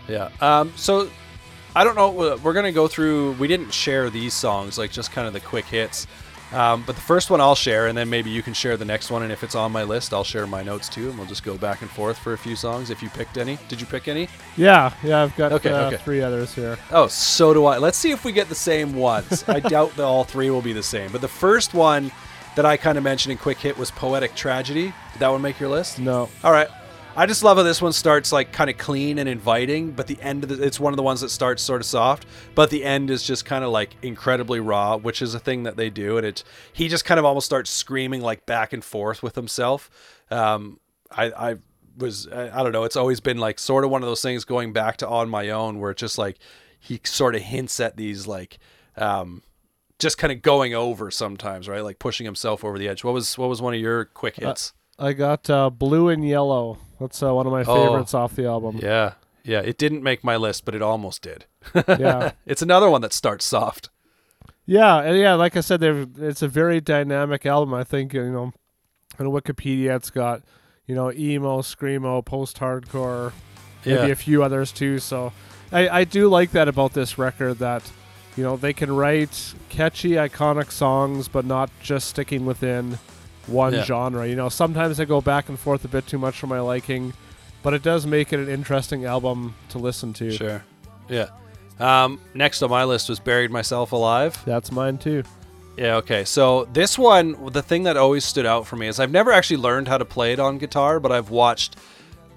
[0.08, 0.28] yeah.
[0.42, 1.08] Um, so
[1.74, 2.18] I don't know.
[2.32, 3.32] uh, We're gonna go through.
[3.32, 6.06] We didn't share these songs, like just kind of the quick hits.
[6.52, 9.08] Um, but the first one I'll share, and then maybe you can share the next
[9.08, 9.22] one.
[9.22, 11.56] And if it's on my list, I'll share my notes too, and we'll just go
[11.56, 12.90] back and forth for a few songs.
[12.90, 14.28] If you picked any, did you pick any?
[14.56, 15.96] yeah, yeah, I've got Okay, uh, okay.
[15.98, 16.76] three others here.
[16.90, 17.78] Oh, so do I.
[17.78, 19.44] Let's see if we get the same ones.
[19.46, 21.12] I doubt that all three will be the same.
[21.12, 22.10] But the first one
[22.56, 24.86] that I kind of mentioned in quick hit was poetic tragedy.
[25.12, 26.00] Did that one make your list?
[26.00, 26.66] No, All right.
[27.16, 30.20] I just love how this one starts like kind of clean and inviting, but the
[30.22, 32.84] end of the, it's one of the ones that starts sort of soft, but the
[32.84, 36.16] end is just kind of like incredibly raw, which is a thing that they do,
[36.16, 39.90] and it's he just kind of almost starts screaming like back and forth with himself.
[40.30, 40.78] Um,
[41.10, 41.56] I I
[41.96, 44.44] was I, I don't know, it's always been like sort of one of those things
[44.44, 46.38] going back to on my own where it's just like
[46.78, 48.58] he sort of hints at these like
[48.96, 49.42] um
[49.98, 51.82] just kind of going over sometimes, right?
[51.82, 53.04] Like pushing himself over the edge.
[53.04, 54.72] What was what was one of your quick hits?
[54.98, 56.78] I got uh, blue and yellow.
[57.00, 57.74] That's uh, one of my Oh.
[57.86, 58.78] favorites off the album.
[58.82, 59.14] Yeah.
[59.42, 59.60] Yeah.
[59.60, 61.46] It didn't make my list, but it almost did.
[61.88, 62.32] yeah.
[62.46, 63.88] It's another one that starts soft.
[64.66, 67.74] Yeah, and yeah, like I said, it's a very dynamic album.
[67.74, 68.52] I think you know,
[69.18, 70.42] on Wikipedia, it's got
[70.86, 73.32] you know emo, screamo, post-hardcore,
[73.84, 74.06] maybe Yeah.
[74.12, 75.00] a few others too.
[75.00, 75.32] So,
[75.72, 77.82] I I do like that about this record that
[78.36, 82.98] you know they can write catchy, iconic songs, but not just sticking within
[83.50, 83.84] one Yeah.
[83.84, 84.26] genre.
[84.26, 87.12] You know, sometimes I go back and forth a bit too much for my liking,
[87.62, 90.30] but it does make it an interesting album to listen to.
[90.30, 90.62] Sure.
[91.08, 91.26] Yeah.
[91.78, 94.40] Um, next on my list was Buried Myself Alive.
[94.44, 95.22] That's mine too.
[95.76, 96.24] Yeah, okay.
[96.24, 99.56] So this one, the thing that always stood out for me is I've never actually
[99.58, 101.76] learned how to play it on guitar, but I've watched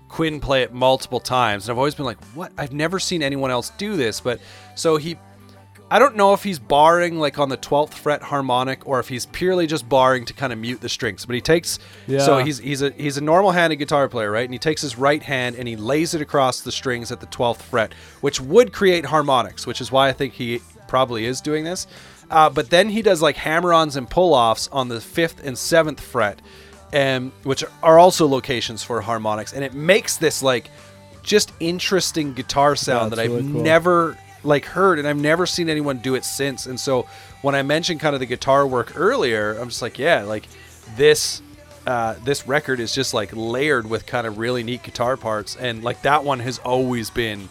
[0.08, 2.52] Quinn play it multiple times, and I've always been like, "What?
[2.58, 4.40] I've never seen anyone else do this." But
[4.76, 5.18] so he,
[5.94, 9.28] I don't know if he's barring like on the twelfth fret harmonic or if he's
[9.28, 11.24] purely just barring to kind of mute the strings.
[11.26, 11.78] But he takes,
[12.08, 12.44] so Yeah.
[12.44, 14.44] he's he's a he's a normal-handed guitar player, right?
[14.46, 17.28] And he takes his right hand and he lays it across the strings at the
[17.28, 21.64] twelfth fret, which would create harmonics, which is why I think he probably is doing
[21.64, 21.86] this.
[22.32, 26.42] Uh, but then he does like hammer-ons and pull-offs on the fifth and seventh fret,
[26.92, 30.72] and which are also locations for harmonics, and it makes this like
[31.22, 33.62] just interesting guitar sound That's that I've really cool.
[33.62, 36.66] never like heard, and I've never seen anyone do it since.
[36.66, 37.08] And so
[37.42, 40.48] when I mentioned kind of the guitar work earlier, I'm just like, yeah, like
[40.96, 41.42] this.
[41.86, 45.84] Uh, this record is just like layered with kind of really neat guitar parts, and
[45.84, 47.50] like that one has always been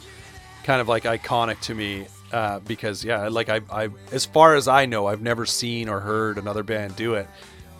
[0.64, 4.68] kind of like iconic to me uh, because yeah, like I, I, as far as
[4.68, 7.28] I know, I've never seen or heard another band do it,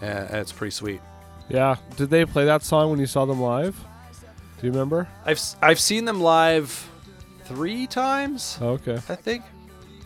[0.02, 1.00] and it's pretty sweet.
[1.48, 1.76] Yeah.
[1.96, 3.76] Did they play that song when you saw them live?
[4.60, 5.08] Do you remember?
[5.24, 6.88] I've I've seen them live
[7.54, 8.96] three times, okay.
[9.08, 9.44] I think.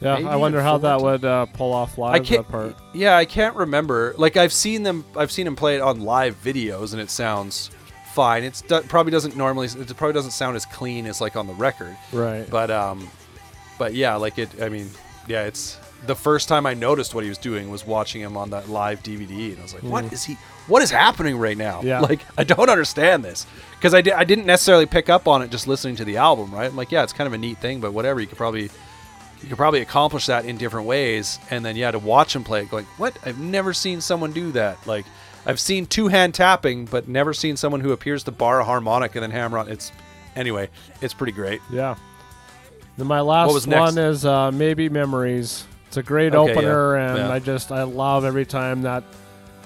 [0.00, 2.14] Yeah, Maybe I wonder how that four would uh, pull off live.
[2.14, 2.46] I can't.
[2.46, 2.76] Part.
[2.92, 4.14] Yeah, I can't remember.
[4.18, 5.04] Like I've seen them.
[5.16, 7.70] I've seen them play it on live videos, and it sounds
[8.12, 8.44] fine.
[8.44, 9.68] It's do- probably doesn't normally.
[9.68, 11.96] It probably doesn't sound as clean as like on the record.
[12.12, 12.48] Right.
[12.50, 13.08] But um,
[13.78, 14.60] but yeah, like it.
[14.60, 14.90] I mean,
[15.28, 18.50] yeah, it's the first time I noticed what he was doing was watching him on
[18.50, 20.36] that live DVD, and I was like, what is he?
[20.66, 21.82] What is happening right now?
[21.82, 22.00] Yeah.
[22.00, 25.50] Like I don't understand this because I, di- I didn't necessarily pick up on it
[25.50, 26.68] just listening to the album, right?
[26.68, 28.20] I'm like, yeah, it's kind of a neat thing, but whatever.
[28.20, 28.64] You could probably
[29.42, 32.62] you could probably accomplish that in different ways, and then yeah, to watch him play
[32.62, 33.16] it, like what?
[33.24, 34.84] I've never seen someone do that.
[34.86, 35.06] Like
[35.46, 39.14] I've seen two hand tapping, but never seen someone who appears to bar a harmonic
[39.14, 39.68] and then hammer on.
[39.68, 39.92] It's
[40.34, 40.68] anyway,
[41.00, 41.60] it's pretty great.
[41.70, 41.96] Yeah.
[42.96, 43.78] Then my last was next?
[43.78, 45.64] one is uh, maybe memories.
[45.96, 47.30] It's a great Okay, opener, yeah, and yeah.
[47.30, 49.02] I just I love every time that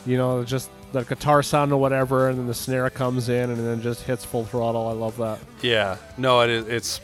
[0.06, 3.58] you know just that guitar sound or whatever, and then the snare comes in and
[3.58, 4.86] then just hits full throttle.
[4.86, 5.40] I love that.
[5.60, 6.68] Yeah, no, it is.
[6.68, 7.00] It's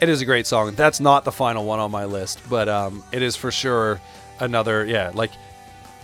[0.00, 0.74] it is a great song.
[0.74, 4.00] That's not the final one on my list, but um, it is for sure
[4.40, 4.86] another.
[4.86, 5.32] Yeah, like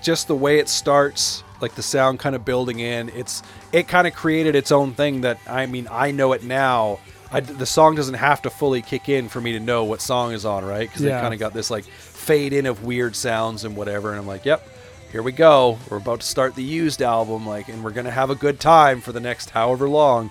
[0.02, 3.08] just the way it starts, like the sound kind of building in.
[3.16, 3.42] It's
[3.72, 6.98] it kind of created its own thing that I mean I know it now.
[7.30, 10.32] I, the song doesn't have to fully kick in for me to know what song
[10.32, 10.88] is on, right?
[10.88, 11.18] Because Yeah.
[11.18, 14.26] it kind of got this like fade in of weird sounds and whatever, and I'm
[14.26, 14.66] like, yep.
[15.10, 15.78] Here we go.
[15.88, 19.00] We're about to start the used album, like, and we're gonna have a good time
[19.00, 20.30] for the next however long.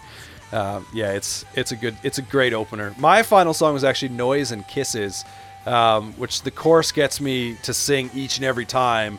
[0.52, 2.94] Um, yeah, it's it's a good it's a great opener.
[3.00, 5.26] My final song was actually "Noise and Kisses,"
[5.66, 9.18] um, which the chorus gets me to sing each and every time.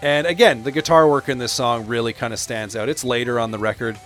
[0.00, 2.88] And again, the guitar work in this song really kind of stands out.
[2.88, 3.98] It's later on the record,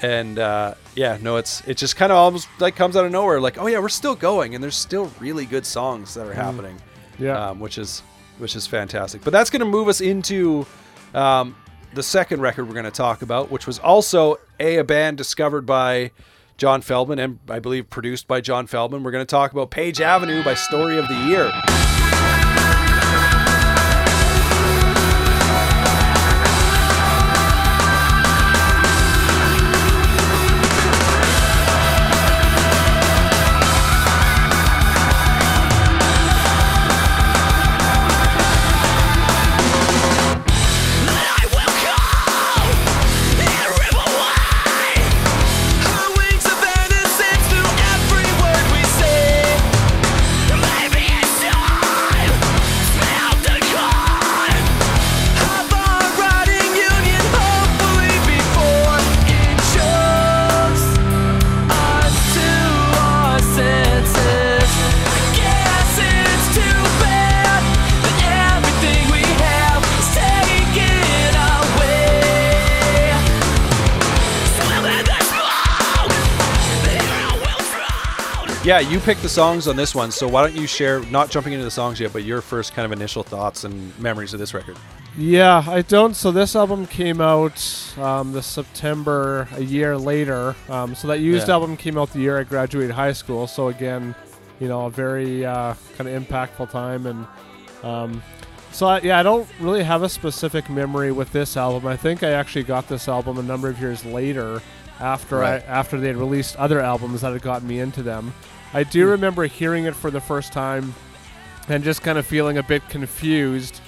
[0.00, 3.40] and uh, yeah, no, it's it just kind of almost like comes out of nowhere.
[3.40, 6.76] Like, oh yeah, we're still going, and there's still really good songs that are happening
[7.18, 7.50] Yeah.
[7.50, 8.02] um, which is
[8.38, 9.22] which is fantastic.
[9.22, 10.66] But that's going to move us into
[11.14, 11.54] um,
[11.94, 15.66] the second record we're going to talk about, which was also a, a band discovered
[15.66, 16.10] by
[16.56, 19.02] John Feldmann and I believe produced by John Feldmann.
[19.02, 22.01] We're going to talk about Page Avenue by Story of the Year.
[78.72, 81.52] Yeah, you picked the songs on this one, so why don't you share, not jumping
[81.52, 84.54] into the songs yet, but your first kind of initial thoughts and memories of this
[84.54, 84.78] record?
[85.14, 86.14] Yeah, I don't.
[86.14, 87.62] So this album came out
[87.98, 90.56] um, this September, a year later.
[90.70, 91.52] Um, so that used Yeah.
[91.52, 93.46] album came out the year I graduated high school.
[93.46, 94.14] So again,
[94.58, 97.04] you know, a very uh, kind of impactful time.
[97.04, 97.26] And
[97.82, 98.22] um,
[98.70, 101.86] so I, yeah, I don't really have a specific memory with this album.
[101.86, 104.62] I think I actually got this album a number of years later,
[104.98, 105.62] after Right.
[105.62, 108.32] I after they had released other albums that had gotten me into them.
[108.74, 109.10] I do hmm.
[109.10, 110.94] remember hearing it for the first time,
[111.68, 113.80] and just kind of feeling a bit confused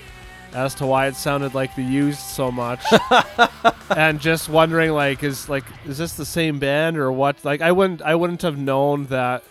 [0.53, 2.85] as to why it sounded like the used so much.
[3.91, 7.45] And just wondering like is like is this the same band or what?
[7.45, 9.45] Like i wouldn't i wouldn't have known that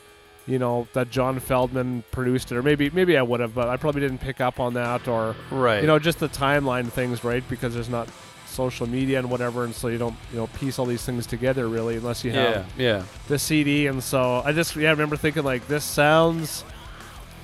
[0.48, 3.78] you know that john feldmann produced it or maybe maybe i would have but i
[3.78, 5.80] probably didn't pick up on that or Right.
[5.80, 7.44] you know just the timeline things right?
[7.50, 8.10] Because there's not
[8.54, 11.68] social media and whatever and so you don't you know piece all these things together
[11.68, 13.04] really unless you have yeah, yeah.
[13.28, 16.64] the CD, and so I just yeah I remember thinking like this sounds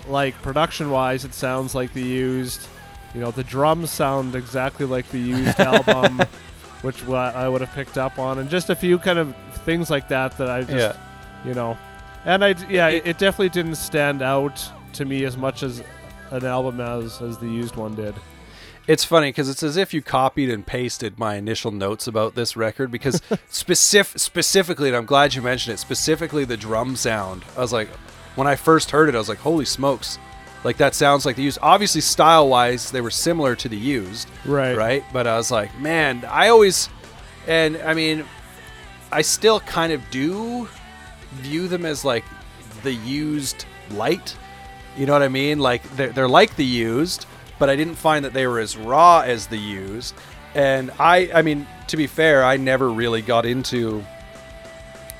[0.07, 2.68] like production wise it sounds like the used,
[3.14, 6.22] you know the drums sound exactly like the used album,
[6.82, 9.36] which I would have picked up on, and just a few kind of
[9.66, 10.95] things like that that I just Yeah.
[11.45, 11.78] you know,
[12.26, 15.84] and I yeah it, it definitely didn't stand out to me as much as
[16.32, 18.16] an album as as the used one did.
[18.89, 22.57] It's funny because it's as if you copied and pasted my initial notes about this
[22.57, 27.45] record because specific, specifically, and I'm glad you mentioned it, specifically the drum sound.
[27.55, 27.87] I was like,
[28.33, 30.17] when I first heard it, I was like, holy smokes.
[30.63, 31.59] Like that sounds like the used.
[31.61, 34.27] Obviously, style wise, they were similar to the used.
[34.43, 34.75] Right.
[34.75, 35.03] Right.
[35.13, 36.89] But I was like, man, I always,
[37.45, 38.25] and I mean,
[39.11, 40.67] I still kind of do
[41.33, 42.25] view them as like
[42.81, 44.35] the used light.
[44.97, 45.59] You know what I mean?
[45.59, 47.27] Like they're, they're like the used,
[47.60, 50.16] but I didn't find that they were as raw as the used.
[50.55, 54.03] And I, I mean, to be fair, I never really got into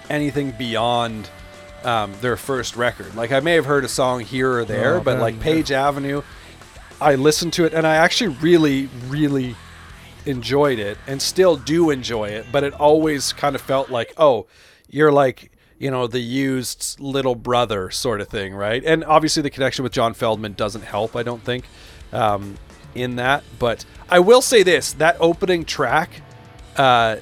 [0.10, 1.30] anything beyond
[1.84, 3.14] um, their first record.
[3.16, 5.44] Like I may have heard a song here or there, Oh, but man, like yeah.
[5.44, 6.24] Page Avenue,
[7.00, 9.56] I listened to it and I actually really, really
[10.26, 12.48] enjoyed it and still do enjoy it.
[12.52, 14.48] But it always kind of felt like, oh,
[14.90, 18.84] you're like you know the used little brother sort of thing, right?
[18.84, 21.64] And obviously the connection with John Feldmann doesn't help, I don't think,
[22.12, 22.57] um,
[22.95, 23.43] in that.
[23.57, 26.22] But I will say this: that opening track.
[26.76, 27.18] Uh,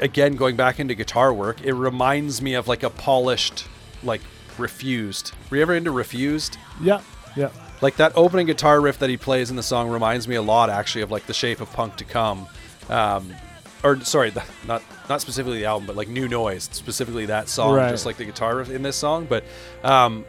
[0.00, 3.64] again going back into guitar work it reminds me of like a polished
[4.04, 4.20] like
[4.58, 7.00] refused were you ever into refused Yeah,
[7.34, 7.48] yeah,
[7.80, 10.68] like that opening guitar riff that he plays in the song reminds me a lot
[10.68, 12.46] actually of like the shape of punk to come
[12.90, 13.34] um
[13.82, 17.74] or sorry the, not not specifically the album but like new noise specifically that song
[17.76, 17.88] Right.
[17.88, 19.44] just like the guitar in this song but
[19.82, 20.26] um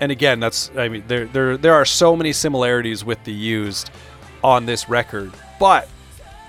[0.00, 3.90] and again, that's I mean there there there are so many similarities with the used
[4.42, 5.88] on this record, but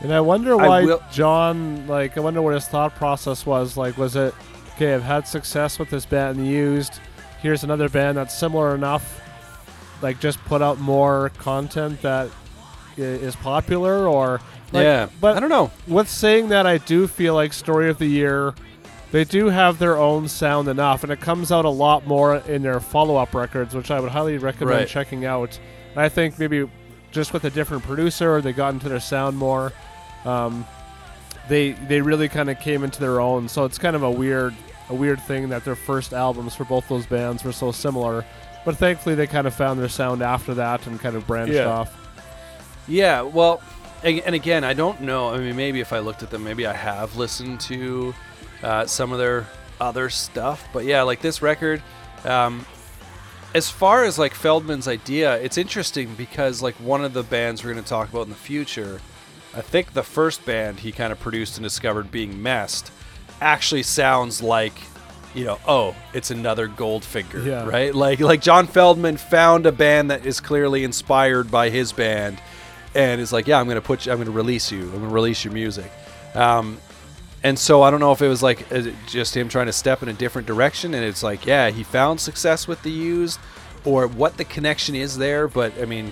[0.01, 3.77] And I wonder I why will- John, like, I wonder what his thought process was.
[3.77, 4.33] Like, was it,
[4.75, 6.99] okay, I've had success with this band and used.
[7.41, 9.21] Here's another band that's similar enough.
[10.01, 12.29] Like, just put out more content that
[12.97, 14.41] is popular, or
[14.73, 15.71] like, yeah, But I don't know.
[15.87, 18.53] with saying that, I do feel like Story of the Year,
[19.12, 22.62] they do have their own sound enough, and it comes out a lot more in
[22.64, 24.88] their follow-up records, which I would highly recommend Right.
[24.88, 25.58] checking out.
[25.93, 26.68] And I think maybe
[27.12, 29.72] just with a different producer, they got into their sound more.
[30.26, 30.66] Um,
[31.47, 33.47] they they really kind of came into their own.
[33.47, 34.53] So it's kind of a weird
[34.89, 38.26] a weird thing that their first albums for both those bands were so similar.
[38.66, 41.68] But thankfully, they kind of found their sound after that and kind of branched Yeah.
[41.70, 41.93] off.
[42.88, 43.62] Yeah, well,
[44.03, 45.34] and again, I don't know.
[45.34, 48.14] I mean, maybe if I looked at them, maybe I have listened to
[48.64, 49.47] uh, some of their
[49.80, 50.68] other stuff.
[50.74, 51.82] But yeah, like this record,
[52.24, 52.66] um,
[53.53, 57.72] as far as like Feldmann's idea, it's interesting because like one of the bands we're
[57.74, 58.99] going to talk about in the future,
[59.53, 62.91] I think the first band he kind of produced and discovered being messed
[63.41, 64.74] actually sounds like
[65.34, 67.66] you know oh it's another goldfinger Yeah.
[67.68, 72.41] right like like john feldmann found a band that is clearly inspired by his band
[72.93, 75.43] and is like yeah i'm gonna put you i'm gonna release you i'm gonna release
[75.43, 75.91] your music
[76.36, 76.78] um,
[77.45, 80.01] and so I don't know if it was like uh, just him trying to step
[80.01, 83.39] in a different direction, and it's like, yeah, he found success with the used,
[83.85, 85.47] or what the connection is there.
[85.47, 86.11] But I mean,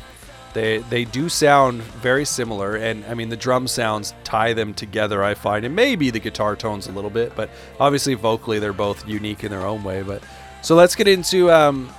[0.53, 5.23] they they do sound very similar, and I mean the drum sounds tie them together.
[5.23, 9.07] I find, and maybe the guitar tones a little bit, but obviously vocally they're both
[9.07, 10.03] unique in their own way.
[10.03, 10.21] But
[10.61, 11.89] so let's get into um,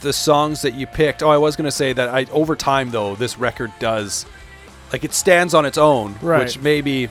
[0.00, 1.24] the songs that you picked.
[1.24, 4.26] Oh, I was gonna say that I over time though this record does
[4.92, 6.44] like it stands on its own, Right.
[6.44, 7.10] which maybe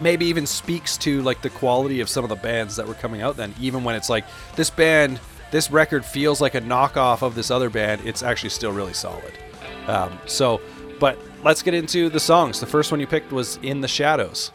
[0.00, 3.22] maybe even speaks to like the quality of some of the bands that were coming
[3.22, 4.24] out then even when it's like
[4.56, 5.20] this band
[5.50, 9.32] this record feels like a knockoff of this other band it's actually still really solid.
[9.86, 10.60] Um, so
[10.98, 12.60] but let's get into the songs.
[12.60, 14.50] The first one you picked was in the shadows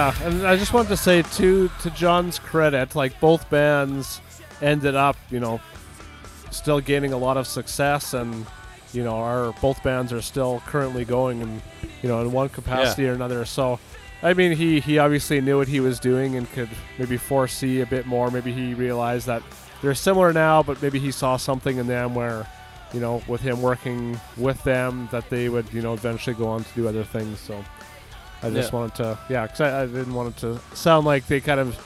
[0.00, 4.22] Yeah, and I just wanted to say too, to John's credit, like both bands
[4.62, 5.60] ended up, you know,
[6.50, 8.46] still gaining a lot of success, and
[8.94, 11.60] you know, our both bands are still currently going, and
[12.02, 13.44] you know, in one capacity or another.
[13.44, 13.78] So,
[14.22, 17.86] I mean, he he obviously knew what he was doing and could maybe foresee a
[17.86, 18.30] bit more.
[18.30, 19.42] Maybe he realized that
[19.82, 22.46] they're similar now, but maybe he saw something in them where.
[22.92, 26.64] You know, with him working with them, that they would, you know, eventually go on
[26.64, 27.38] to do other things.
[27.38, 27.64] So,
[28.42, 28.78] I just Yeah.
[28.78, 31.78] wanted to, yeah, because I, I didn't want it to sound like they kind of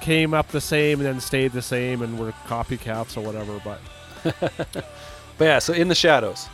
[0.00, 3.60] came up the same and then stayed the same and were copycats or whatever.
[3.64, 3.80] But
[5.38, 6.48] but yeah so in the shadows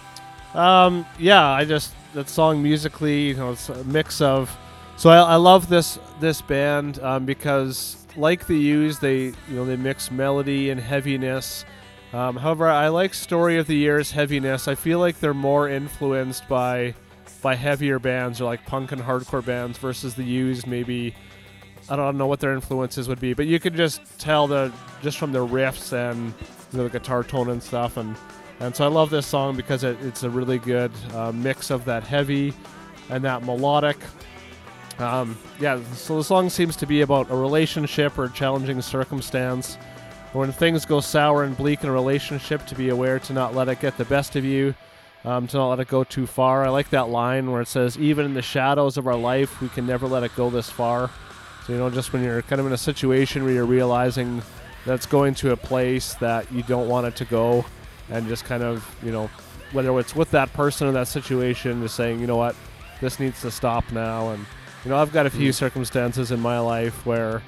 [0.55, 4.57] um, yeah, I just that song musically, you know, it's a mix of.
[4.97, 9.65] So I, I love this this band um, because, like the Used, they you know
[9.65, 11.65] they mix melody and heaviness.
[12.13, 14.69] Um, however, I like Story of the Year's heaviness.
[14.69, 16.95] I feel like they're more influenced by
[17.45, 20.67] by heavier bands or like punk and hardcore bands versus the Used.
[20.67, 21.15] Maybe
[21.91, 24.73] I don't know what their influences would be, but you could just tell the
[25.03, 26.33] just from the riffs and
[26.73, 27.99] you know, the guitar tone and stuff.
[27.99, 28.17] And
[28.61, 31.85] and so I love this song because it, it's a really good uh, mix of
[31.85, 32.55] that heavy
[33.11, 33.99] and that melodic.
[34.99, 39.77] Um, yeah, so the song seems to be about a relationship or a challenging circumstance.
[40.33, 43.69] When things go sour and bleak in a relationship, to be aware to not let
[43.69, 44.75] it get the best of you,
[45.25, 46.65] um, to not let it go too far.
[46.65, 49.69] I like that line where it says, "Even in the shadows of our life, we
[49.69, 51.11] can never let it go this far."
[51.67, 54.43] So you know, just when you're kind of in a situation where you're realizing
[54.85, 57.65] that's going to a place that you don't want it to go,
[58.11, 59.31] and just kind of you know,
[59.73, 62.55] whether it's with that person or that situation, just saying, you know what,
[63.01, 64.31] this needs to stop now.
[64.31, 64.45] And
[64.85, 67.41] you know, I've got a few circumstances in my life where,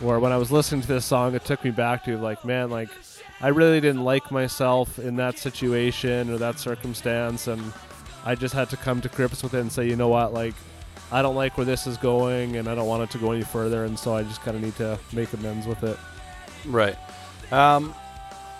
[0.00, 2.68] where when I was listening to this song, it took me back to like, man,
[2.70, 2.90] like
[3.40, 7.72] I really didn't like myself in that situation or that circumstance, and
[8.24, 10.54] I just had to come to grips with it and say, you know what, like
[11.12, 13.44] I don't like where this is going, and I don't want it to go any
[13.44, 15.96] further, and so I just kind of need to make amends with it.
[16.66, 16.96] Right.
[17.52, 17.94] Um,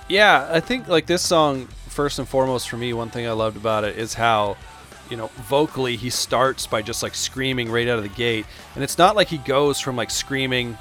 [0.09, 3.57] yeah, I think like this song, first and foremost for me, one thing I loved
[3.57, 4.57] about it is how,
[5.11, 8.85] you know, vocally he starts by just like screaming right out of the gate, and
[8.85, 10.79] it's not like he goes from like screaming,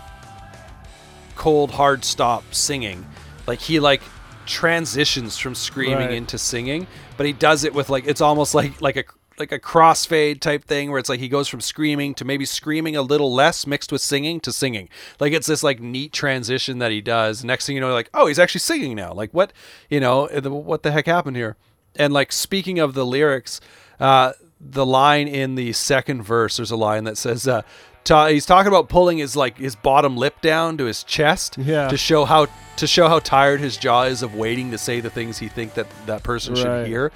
[1.36, 3.06] cold hard stop singing,
[3.48, 4.02] like he like
[4.45, 6.12] transitions from screaming Right.
[6.12, 6.88] into singing,
[7.18, 9.04] but he does it with like it's almost like like a
[9.39, 12.95] like a crossfade type thing where it's like he goes from screaming to maybe screaming
[12.95, 14.89] a little less mixed with singing to singing.
[15.20, 17.43] Like it's this like neat transition that he does.
[17.43, 19.14] Next thing you know, like oh, he's actually singing now.
[19.14, 19.54] Like what,
[19.89, 21.56] you know, the- what the heck happened here?
[21.95, 23.60] And like speaking of the lyrics,
[24.00, 27.62] uh, the line in the second verse, there's a line that says, uh,
[28.08, 31.88] ta- he's talking about pulling his like his bottom lip down to his chest Yeah.
[31.89, 32.47] to show how
[32.78, 35.74] to show how tired his jaw is of waiting to say the things he think
[35.76, 37.12] that that person should hear.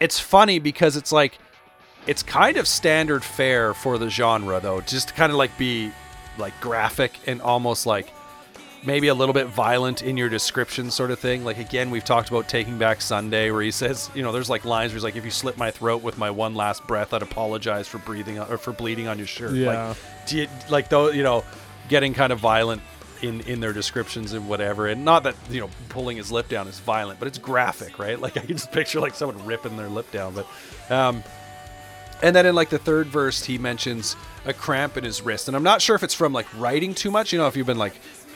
[0.00, 1.38] It's funny because it's like
[2.06, 5.90] it's kind of standard fare for the genre though, just to kind of like be
[6.38, 8.08] like graphic and almost like
[8.84, 11.44] maybe a little bit violent in your description sort of thing.
[11.44, 14.64] Like again, we've talked about Taking Back Sunday where he says, you know, there's like
[14.64, 17.22] lines where he's like if you slit my throat with my one last breath, I'd
[17.22, 19.52] apologize for breathing or for bleeding on your shirt.
[19.52, 19.88] Yeah.
[19.88, 21.44] Like do you, like though, you know,
[21.88, 22.82] getting kind of violent
[23.22, 24.86] in in their descriptions and whatever.
[24.86, 28.18] And not that, you know, pulling his lip down is violent, but it's graphic, right?
[28.28, 30.46] Like I can just picture like someone ripping their lip down, but
[30.90, 31.22] um
[32.22, 35.56] and then in like the third verse, he mentions a cramp in his wrist, and
[35.56, 37.32] I'm not sure if it's from like writing too much.
[37.32, 37.94] You know, if you've been like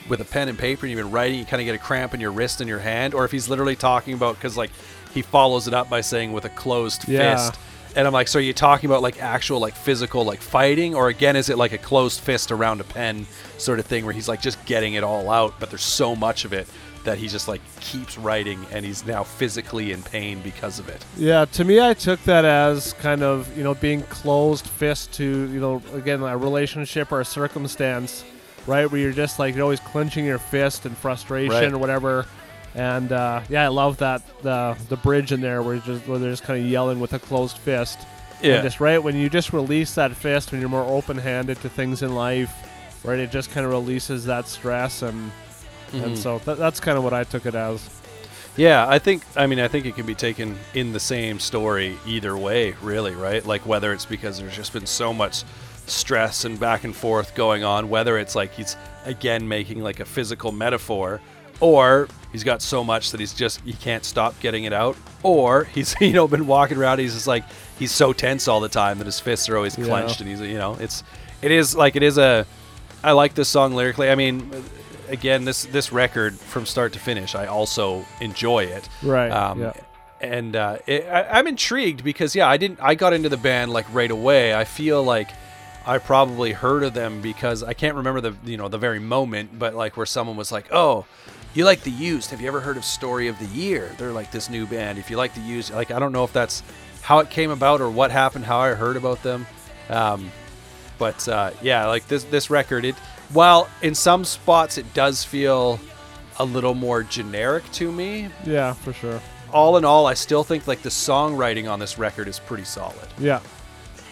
[0.09, 2.13] with a pen and paper and you've been writing, you kind of get a cramp
[2.13, 4.71] in your wrist and your hand, or if he's literally talking about because like
[5.13, 7.35] he follows it up by saying with a closed Yeah.
[7.35, 7.59] fist.
[7.95, 11.09] And I'm like, so are you talking about like actual like physical like fighting, or
[11.09, 13.27] again is it like a closed fist around a pen
[13.57, 16.43] sort of thing where he's like just getting it all out, but there's so much
[16.43, 16.67] of it
[17.03, 21.05] that he just like keeps writing and he's now physically in pain because of it.
[21.17, 25.23] Yeah, to me, I took that as kind of you know being closed fist to
[25.23, 28.23] you know again a relationship or a circumstance,
[28.67, 28.89] right?
[28.89, 31.71] Where you're just like you're always clenching your fist in frustration Right.
[31.73, 32.25] or whatever.
[32.75, 36.31] And uh, yeah, I love that the the bridge in there where just where they're
[36.31, 37.99] just kind of yelling with a closed fist.
[38.41, 38.55] Yeah.
[38.55, 42.01] And just right when you just release that fist, when you're more open-handed to things
[42.01, 42.51] in life,
[43.05, 43.19] right?
[43.19, 45.31] It just kind of releases that stress and
[45.91, 46.05] Mm-hmm.
[46.05, 47.87] and so th- that's kind of what I took it as.
[48.55, 51.97] Yeah, I think I mean I think it can be taken in the same story
[52.05, 53.43] either way, really, right?
[53.45, 55.43] Like whether it's because there's just been so much
[55.87, 60.05] stress and back and forth going on, whether it's like he's again making like a
[60.05, 61.19] physical metaphor,
[61.59, 65.63] or he's got so much that he's just he can't stop getting it out, or
[65.65, 67.43] he's you know been walking around, he's just like
[67.79, 69.85] he's so tense all the time that his fists are always Yeah.
[69.85, 71.03] clenched, and he's you know it's
[71.41, 72.45] it is like it is a
[73.03, 74.09] I like this song lyrically.
[74.11, 74.49] I mean,
[75.13, 78.89] again, this this record from start to finish, I also enjoy it.
[79.01, 79.73] Right, Um, yeah.
[80.19, 82.79] And uh, it, I, I'm intrigued because yeah, I didn't.
[82.81, 84.53] I got into the band like right away.
[84.53, 85.29] I feel like
[85.85, 89.57] I probably heard of them because I can't remember the you know the very moment,
[89.59, 91.05] but like where someone was like, "Oh,
[91.53, 92.31] you like the Used?
[92.31, 93.91] Have you ever heard of Story of the Year?
[93.97, 94.97] They're like this new band.
[94.97, 96.63] If you like the Used, like I don't know if that's
[97.01, 99.45] how it came about or what happened, how I heard about them."
[99.89, 100.31] Um,
[100.97, 102.95] but uh, yeah, like this this record, it
[103.31, 105.79] while in some spots it does feel
[106.39, 108.29] a little more generic to me.
[108.45, 109.21] Yeah, for sure.
[109.51, 113.07] All in all, I still think like the songwriting on this record is pretty solid.
[113.19, 113.39] Yeah.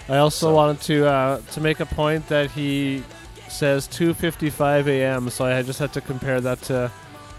[0.07, 3.03] I also So- wanted to uh, to make a point that he
[3.49, 5.29] says 2:55 a.m.
[5.29, 6.91] So I just had to compare that to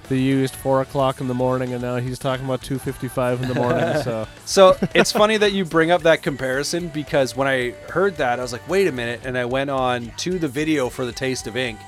[0.09, 3.55] the used four o'clock in the morning, and now he's talking about 2:55 in the
[3.55, 4.03] morning.
[4.03, 8.39] so So it's funny that you bring up that comparison because when I heard that,
[8.39, 9.21] I was like, wait a minute.
[9.25, 11.79] And I went on to the video for The Taste of Ink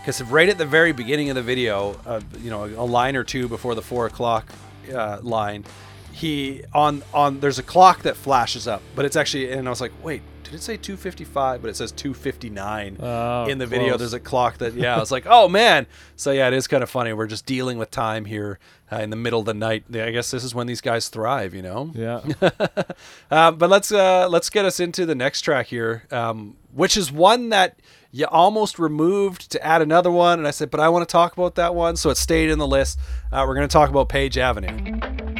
[0.00, 3.24] because right at the very beginning of the video, uh, you know, a line or
[3.24, 4.46] two before the four o'clock
[4.92, 5.64] uh, line,
[6.12, 9.80] he on on there's a clock that flashes up, but it's actually, and I was
[9.80, 11.62] like, wait, did it say 255?
[11.62, 13.88] But it says 259 Oh, in the video.
[13.90, 13.98] close.
[14.00, 15.86] There's a clock that, yeah, I was like, oh man.
[16.16, 17.12] So yeah, it is kind of funny.
[17.14, 18.58] We're just dealing with time here
[18.92, 19.84] uh, in the middle of the night.
[19.94, 21.90] I guess this is when these guys thrive, you know.
[21.94, 22.20] yeah,
[23.30, 27.10] Uh, but let's uh, let's get us into the next track here, um, which is
[27.10, 27.78] one that
[28.14, 31.32] you almost removed to add another one, and I said, but I want to talk
[31.32, 32.98] about that one, so it stayed in the list.
[33.32, 35.31] Uh, we're going to talk about Page Avenue.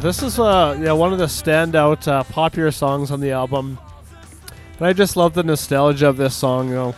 [0.00, 3.78] This is uh yeah one of the standout uh, popular songs on the album,
[4.78, 6.68] and I just love the nostalgia of this song.
[6.68, 6.94] You know,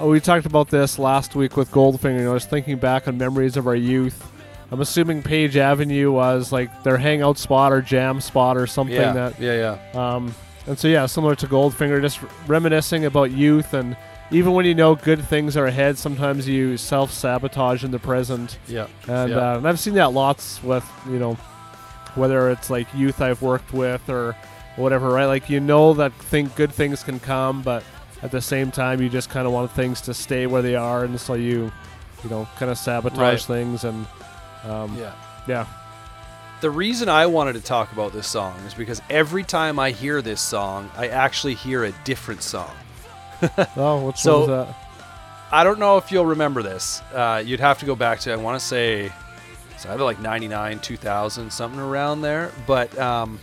[0.00, 2.18] Uh, we talked about this last week with Goldfinger.
[2.18, 4.30] You know, I was thinking back on memories of our youth.
[4.70, 9.12] I'm assuming Page Avenue was like their hangout spot or jam spot or something Yeah,
[9.12, 10.14] that yeah, yeah.
[10.14, 10.34] Um,
[10.66, 13.96] and so yeah, similar to Goldfinger, just reminiscing about youth and
[14.32, 18.58] even when you know good things are ahead, sometimes you self sabotage in the present.
[18.66, 18.88] Yeah.
[19.06, 19.52] And, yeah.
[19.52, 21.36] uh, and I've seen that lots with you know
[22.16, 24.36] whether it's like youth I've worked with or
[24.76, 25.26] whatever, right?
[25.26, 27.82] Like you know that think good things can come, but
[28.22, 31.04] at the same time you just kind of want things to stay where they are,
[31.04, 31.70] and so you
[32.24, 33.40] you know kind of sabotage Right.
[33.40, 34.06] things and
[34.64, 35.12] um, yeah.
[35.46, 35.66] yeah.
[36.62, 40.22] The reason I wanted to talk about this song is because every time I hear
[40.22, 42.70] this song, I actually hear a different song.
[43.76, 44.76] Oh, which So- one was that?
[45.52, 47.00] I don't know if you'll remember this.
[47.14, 49.12] Uh, you'd have to go back to, I want to say,
[49.76, 52.50] it's either like 99, 2000, something around there.
[52.66, 53.38] But um,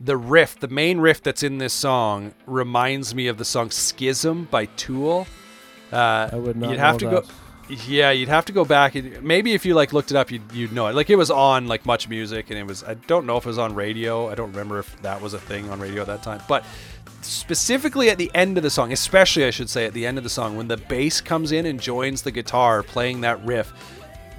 [0.00, 4.46] the riff, the main riff that's in this song, reminds me of the song Schism
[4.50, 5.26] by Tool.
[5.92, 7.24] Uh, I would not You'd have to that.
[7.24, 7.28] go.
[7.86, 8.94] Yeah, you'd have to go back.
[8.94, 10.94] and- Maybe if you like looked it up, you'd, you'd know it.
[10.94, 12.82] Like it was on like Much Music, and it was.
[12.84, 14.30] I don't know if it was on radio.
[14.30, 16.40] I don't remember if that was a thing on radio at that time.
[16.48, 16.64] But
[17.22, 20.24] specifically at the end of the song, especially I should say at the end of
[20.24, 23.72] the song, when the bass comes in and joins the guitar playing that riff,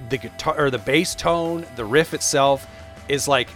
[0.08, 2.66] the guitar or the bass tone, the riff itself
[3.08, 3.48] is like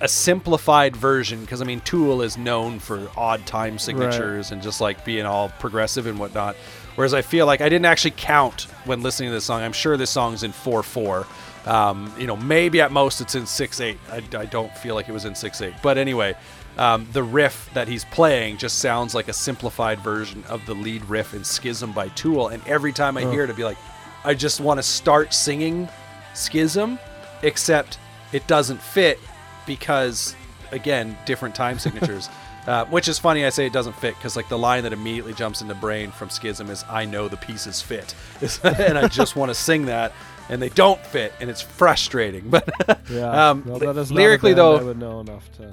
[0.00, 4.80] a simplified version because I mean Tool is known for odd time signatures and just
[4.80, 6.56] like being all progressive and whatnot.
[6.94, 9.62] Whereas I feel like I didn't actually count when listening to this song.
[9.62, 11.26] I'm sure this song's in four four.
[11.66, 13.98] Um, you know, maybe at most it's in six eight.
[14.10, 15.74] I, I don't feel like it was in six eight.
[15.82, 16.34] But anyway,
[16.76, 21.04] um, the riff that he's playing just sounds like a simplified version of the lead
[21.06, 22.48] riff in Schism by Tool.
[22.48, 23.78] And every time I hear it, I'd be like,
[24.24, 25.88] I just want to start singing
[26.34, 26.98] Schism,
[27.42, 27.98] except
[28.32, 29.18] it doesn't fit
[29.66, 30.34] because,
[30.72, 32.28] again, different time signatures.
[32.66, 33.46] Uh, which is funny.
[33.46, 36.28] I say it doesn't fit because like the line that immediately jumps into brain from
[36.28, 38.14] Schism is "I know the pieces fit,"
[38.62, 40.12] and I just want to sing that,
[40.50, 42.50] and they don't fit, and it's frustrating.
[42.50, 42.68] But
[43.10, 43.50] Yeah.
[43.50, 45.72] um, no, that is lyrically though, I would know enough to.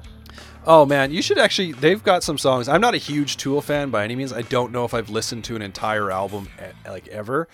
[0.66, 1.74] Oh man, you should actually.
[1.74, 2.70] They've got some songs.
[2.70, 4.32] I'm not a huge Tool fan by any means.
[4.32, 7.50] I don't know if I've listened to an entire album eh, like ever,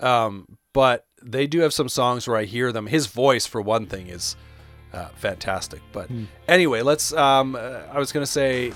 [0.00, 2.86] um, but they do have some songs where I hear them.
[2.86, 4.36] His voice, for one thing, is
[4.92, 5.80] uh, fantastic.
[5.92, 6.08] But
[6.48, 7.12] anyway, let's.
[7.12, 8.72] Um, uh, I was gonna say,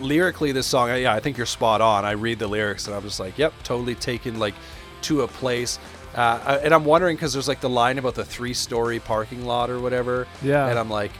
[0.00, 0.90] lyrically, this song.
[0.90, 2.04] uh, Yeah, I think you're spot on.
[2.04, 4.54] I read the lyrics and I'm just like, yep, totally taken like
[5.02, 5.78] to a place.
[6.14, 9.80] Uh, and I'm wondering because there's like the line about the three-story parking lot or
[9.80, 10.26] whatever.
[10.42, 10.68] Yeah.
[10.68, 11.10] And I'm like,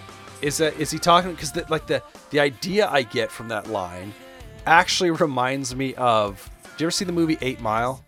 [0.42, 1.30] is that is he talking?
[1.30, 4.12] Because the, like the the idea I get from that line
[4.66, 6.48] actually reminds me of.
[6.76, 8.03] Do you ever see the movie Eight Mile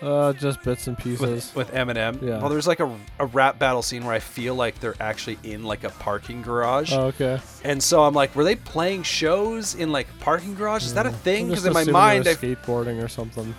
[0.00, 1.52] Uh, just bits and pieces.
[1.54, 2.22] with, with Eminem?
[2.22, 2.38] Yeah.
[2.38, 5.64] Well, there's like a, a rap battle scene where I feel like they're actually in
[5.64, 7.40] like a parking garage, oh, okay.
[7.64, 10.84] and so I'm like, were they playing shows in like parking garage?
[10.84, 11.48] Is that a thing?
[11.48, 13.54] Because in my mind, I skateboarding or something.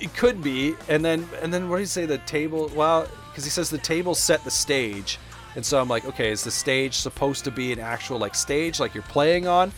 [0.00, 3.44] it could be and then and then what did he say the table well because
[3.44, 5.18] he says the table set the stage
[5.56, 8.80] and so i'm like okay is the stage supposed to be an actual like stage
[8.80, 9.74] like you're playing on M-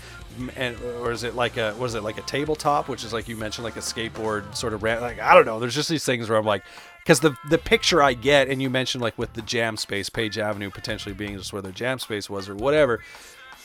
[0.57, 3.37] and or is it like a was it like a tabletop which is like you
[3.37, 6.28] mentioned like a skateboard sort of ramp like i don't know there's just these things
[6.28, 6.62] where i'm like
[7.03, 10.39] because the the picture i get and you mentioned like with the jam space page
[10.39, 13.01] avenue potentially being just where the jam space was or whatever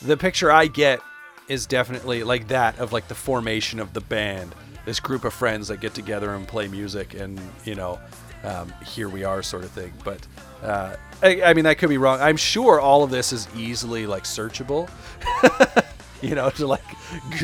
[0.01, 1.01] the picture I get
[1.47, 4.53] is definitely like that of like the formation of the band,
[4.85, 7.99] this group of friends that get together and play music, and you know,
[8.43, 9.93] um, here we are, sort of thing.
[10.03, 10.25] But
[10.61, 12.19] uh, I, I mean, that could be wrong.
[12.21, 14.89] I'm sure all of this is easily like searchable.
[16.21, 16.83] you know, to like,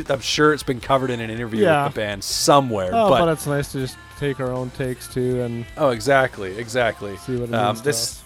[0.10, 1.86] I'm sure it's been covered in an interview Yeah.
[1.86, 2.90] with the band somewhere.
[2.94, 6.58] Oh, but, but it's nice to just take our own takes too and oh, exactly,
[6.58, 7.18] exactly.
[7.18, 8.22] see what it Um, this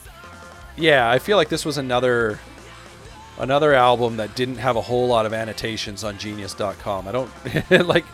[0.76, 2.40] yeah, I feel like this was another
[3.40, 7.08] another album that didn't have a whole lot of annotations on genius.com.
[7.08, 7.30] I don't
[7.88, 8.06] like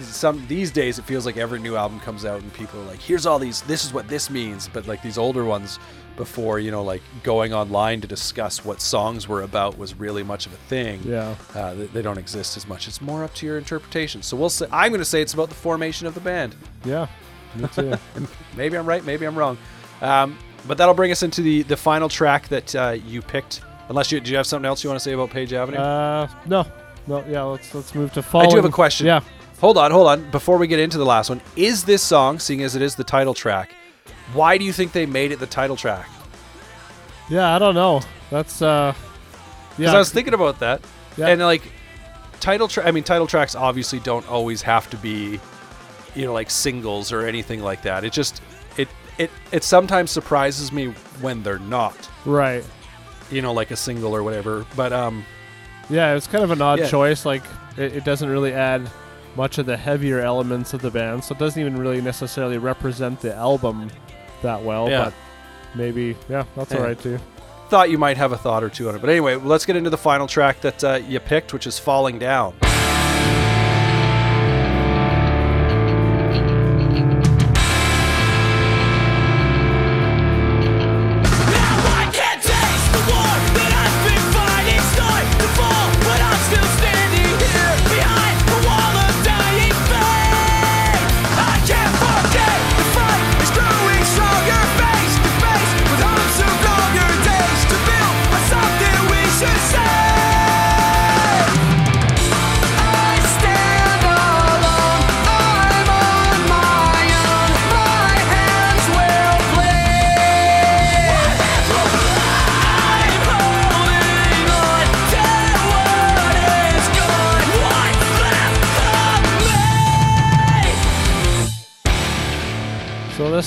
[0.00, 2.98] some these days it feels like every new album comes out and people are like
[3.00, 5.78] here's all these this is what this means but like these older ones
[6.16, 10.46] before you know like going online to discuss what songs were about was really much
[10.46, 11.34] of a thing Yeah.
[11.54, 14.48] uh, they, they don't exist as much it's more up to your interpretation so we'll
[14.50, 16.54] say i'm going to say it's about the formation of the band
[16.84, 17.06] Yeah.
[17.54, 17.94] Me too.
[18.56, 19.56] maybe I'm right, maybe I'm wrong.
[20.02, 20.36] Um,
[20.68, 23.62] but that'll bring us into the the final track that uh, you picked.
[23.88, 25.78] Unless you do you have something else you want to say about Page Avenue?
[25.78, 26.66] uh, no.
[27.06, 28.56] No, yeah, let's let's move to following.
[28.56, 29.06] have a question.
[29.06, 29.20] Yeah.
[29.60, 30.30] hold on, hold on.
[30.32, 33.04] Before we get into the last one, is this song, seeing as it is the
[33.04, 33.70] title track,
[34.32, 36.08] why do you think they made it the title track?
[37.28, 38.00] Yeah, I don't know.
[38.30, 38.94] That's uh
[39.76, 39.94] Because yeah.
[39.94, 40.80] I was thinking about that,
[41.16, 41.28] Yeah.
[41.28, 41.62] and like
[42.40, 42.86] title track.
[42.86, 45.40] I mean, title tracks obviously don't always have to be,
[46.14, 48.04] you know, like singles or anything like that.
[48.04, 48.40] It just
[48.76, 50.88] it it it sometimes surprises me
[51.20, 51.96] when they're not.
[52.24, 52.64] right.
[53.30, 54.64] you know, like a single or whatever.
[54.76, 55.24] But um,
[55.90, 56.88] Yeah, it's kind of an odd Yeah.
[56.88, 57.24] choice.
[57.26, 57.42] Like
[57.76, 58.88] it, it doesn't really add
[59.34, 63.20] much of the heavier elements of the band, so it doesn't even really necessarily represent
[63.20, 63.90] the album
[64.42, 64.88] that well.
[64.90, 65.04] Yeah.
[65.04, 65.14] But
[65.74, 66.78] maybe, yeah, that's Yeah.
[66.78, 67.18] all right too.
[67.68, 69.00] thought you might have a thought or two on it.
[69.00, 72.18] But anyway, let's get into the final track that uh, you picked, which is "Falling
[72.18, 72.54] Down."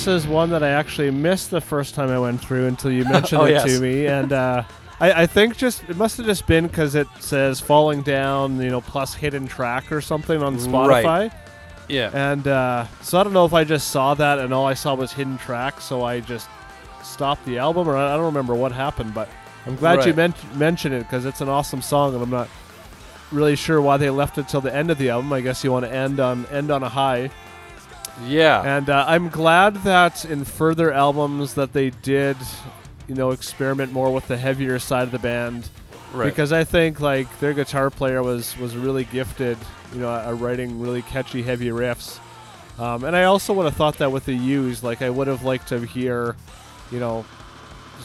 [0.10, 3.42] Is one that I actually missed the first time I went through until you mentioned
[3.42, 3.64] Oh, it yes.
[3.66, 4.64] to me, and uh,
[5.00, 8.70] I, I think just it must have just been because it says "Falling Down," you
[8.70, 11.04] know, plus hidden track or something on Spotify.
[11.04, 11.32] Right.
[11.88, 12.12] Yeah.
[12.14, 14.94] And uh, so I don't know if I just saw that and all I saw
[14.94, 16.48] was hidden track, so I just
[17.02, 19.14] stopped the album, or I I don't remember what happened.
[19.14, 19.30] But
[19.66, 20.16] I'm glad you Right.
[20.16, 22.48] men- mentioned it because it's an awesome song, and I'm not
[23.32, 25.32] really sure why they left it till the end of the album.
[25.34, 27.32] I guess you want to end on end on a high.
[28.26, 28.78] Yeah.
[28.78, 32.38] And uh, I'm glad that in further albums that they did,
[33.08, 35.70] you know, experiment more with the heavier side of the band.
[36.14, 36.26] right.
[36.26, 39.58] Because I think like their guitar player was was really gifted,
[39.94, 42.20] you know, at writing really catchy, heavy riffs.
[42.78, 45.44] Um, and I also would have thought that with the Used, like I would have
[45.44, 46.36] liked to hear,
[46.92, 47.26] you know,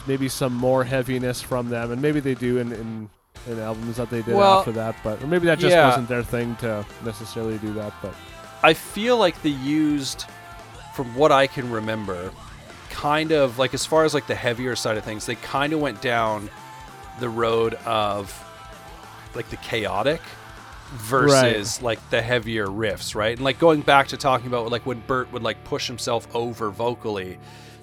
[0.05, 3.09] maybe some more heaviness from them, and maybe they do in in,
[3.47, 4.95] in albums that they did Well, after that.
[5.03, 5.87] But or maybe that just yeah.
[5.87, 7.93] wasn't their thing to necessarily do that.
[8.01, 8.13] But
[8.65, 10.25] I feel like the used,
[10.95, 12.31] from what I can remember,
[12.89, 15.79] kind of like as far as like the heavier side of things, they kind of
[15.79, 16.49] went down
[17.19, 18.33] the road of
[19.35, 20.19] like the chaotic
[20.93, 23.35] versus like the heavier riffs, right?
[23.35, 26.71] And like going back to talking about like when Bert would like push himself over
[26.71, 27.37] vocally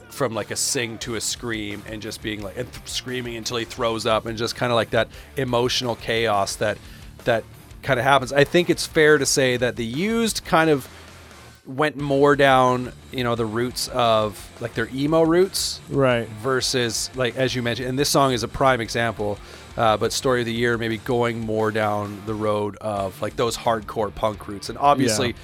[0.08, 3.56] from like a sing to a scream and just being like and th- screaming until
[3.56, 5.06] he throws up and just kind of like that
[5.36, 6.76] emotional chaos that
[7.22, 7.44] that
[7.82, 8.32] kind of happens.
[8.32, 10.88] I think it's fair to say that the used kind of
[11.64, 17.36] went more down, you know, the roots of like their emo roots right, versus like
[17.36, 19.38] as you mentioned and this song is a prime example
[19.76, 23.56] uh, but story of the year maybe going more down the road of like those
[23.56, 25.34] hardcore punk roots and obviously Yeah.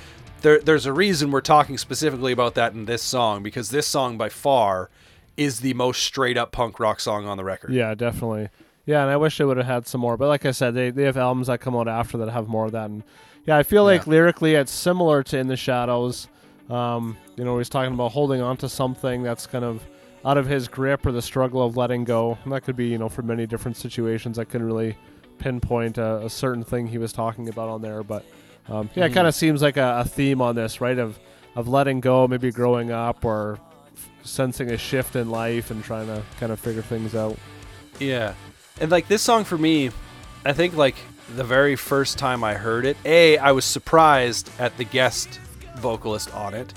[0.42, 4.18] there, there's a reason we're talking specifically about that in this song because this song
[4.18, 4.90] by far
[5.36, 8.48] is the most straight up punk rock song on the record Yeah, definitely.
[8.88, 10.16] Yeah, and I wish they would have had some more.
[10.16, 12.64] But like I said, they, they have albums that come out after that have more
[12.64, 12.88] of that.
[12.88, 13.02] And
[13.44, 16.26] yeah, I feel like lyrically it's similar to In the Shadows.
[16.70, 19.82] Um, you know, he's talking about holding on to something that's kind of
[20.24, 22.38] out of his grip or the struggle of letting go.
[22.44, 24.38] And that could be, you know, for many different situations.
[24.38, 24.96] I couldn't really
[25.38, 28.02] pinpoint a, a certain thing he was talking about on there.
[28.02, 28.24] But
[28.70, 29.14] um, yeah, it Mhm.
[29.14, 30.98] kind of seems like a, a theme on this, right?
[30.98, 31.18] Of,
[31.56, 33.58] of letting go, maybe growing up or
[33.94, 37.36] f- sensing a shift in life and trying to kind of figure things out.
[37.98, 38.32] Yeah.
[38.80, 39.90] And like this song for me,
[40.44, 40.96] I think like
[41.36, 45.40] the very first time I heard it, A, I was surprised at the guest
[45.76, 46.72] vocalist on it.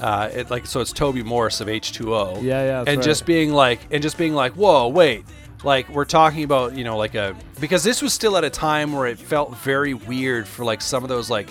[0.00, 2.42] Uh, it like so it's Toby Morse of H2O.
[2.42, 3.02] Yeah, yeah, and right.
[3.02, 5.24] just being like and just being like, "Whoa, wait."
[5.62, 8.92] Like we're talking about, you know, like a because this was still at a time
[8.92, 11.48] where it felt very weird for like some of those like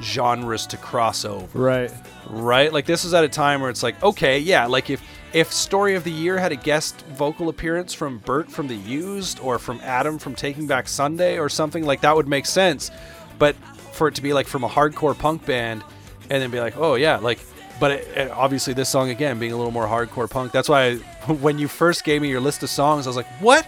[0.00, 1.92] genres to cross over Right.
[2.30, 2.72] right?
[2.72, 5.02] Like this is at a time where it's like, okay, yeah, like if
[5.32, 9.40] if Story of the Year had a guest vocal appearance from Bert from The Used
[9.40, 12.90] or from Adam from Taking Back Sunday or something like that would make sense.
[13.38, 13.54] But
[13.92, 15.82] for it to be like from a hardcore punk band
[16.30, 17.38] and then be like, oh yeah, like
[17.78, 20.52] but it, it- obviously this song again being a little more hardcore punk.
[20.52, 20.94] That's why I,
[21.32, 23.66] when you first gave me your list of songs, I was like, what?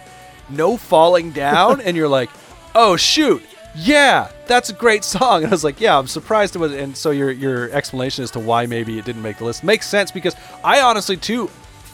[0.49, 2.29] No falling down, and you're like,
[2.75, 3.41] oh shoot,
[3.75, 5.43] yeah, that's a great song.
[5.43, 6.73] And I was like, yeah, I'm surprised it was.
[6.73, 9.87] And so your your explanation as to why maybe it didn't make the list makes
[9.87, 11.47] sense because I honestly too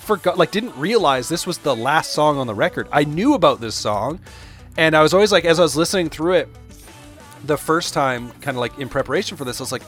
[0.09, 2.87] forgot, like, didn't realize this was the last song on the record.
[2.91, 4.19] I knew about this song,
[4.75, 6.49] and I was always like, as I was listening through it,
[7.43, 9.83] the first time, kind of like in preparation for this, I was like,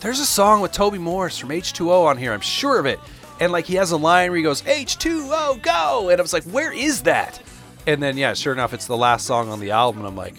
[0.00, 2.32] there's a song with Toby Morse from H2O on here.
[2.32, 2.98] I'm sure of it.
[3.38, 6.08] And like he has a line where he goes, H2O, go!
[6.08, 7.40] And I was like, where is that?
[7.86, 10.00] And then, yeah, sure enough, it's the last song on the album.
[10.00, 10.34] And I'm like,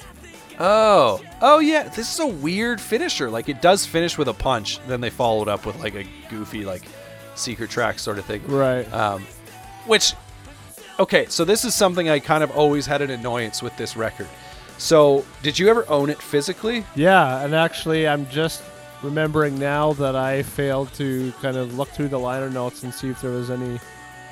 [0.62, 3.30] oh, oh yeah, this is a weird finisher.
[3.30, 4.80] Like it does finish with a punch.
[4.88, 6.84] Then they followed up with like a goofy, like
[7.36, 8.46] secret track sort of thing.
[8.48, 8.92] Right.
[8.94, 9.26] Um,
[9.88, 10.14] which
[11.00, 14.28] okay, so this is something I kind of always had an annoyance with this record.
[14.78, 16.84] So, did you ever own it physically?
[16.96, 18.64] Yeah, and actually, I'm just
[19.04, 23.10] remembering now that I failed to kind of look through the liner notes and see
[23.10, 23.80] if there was any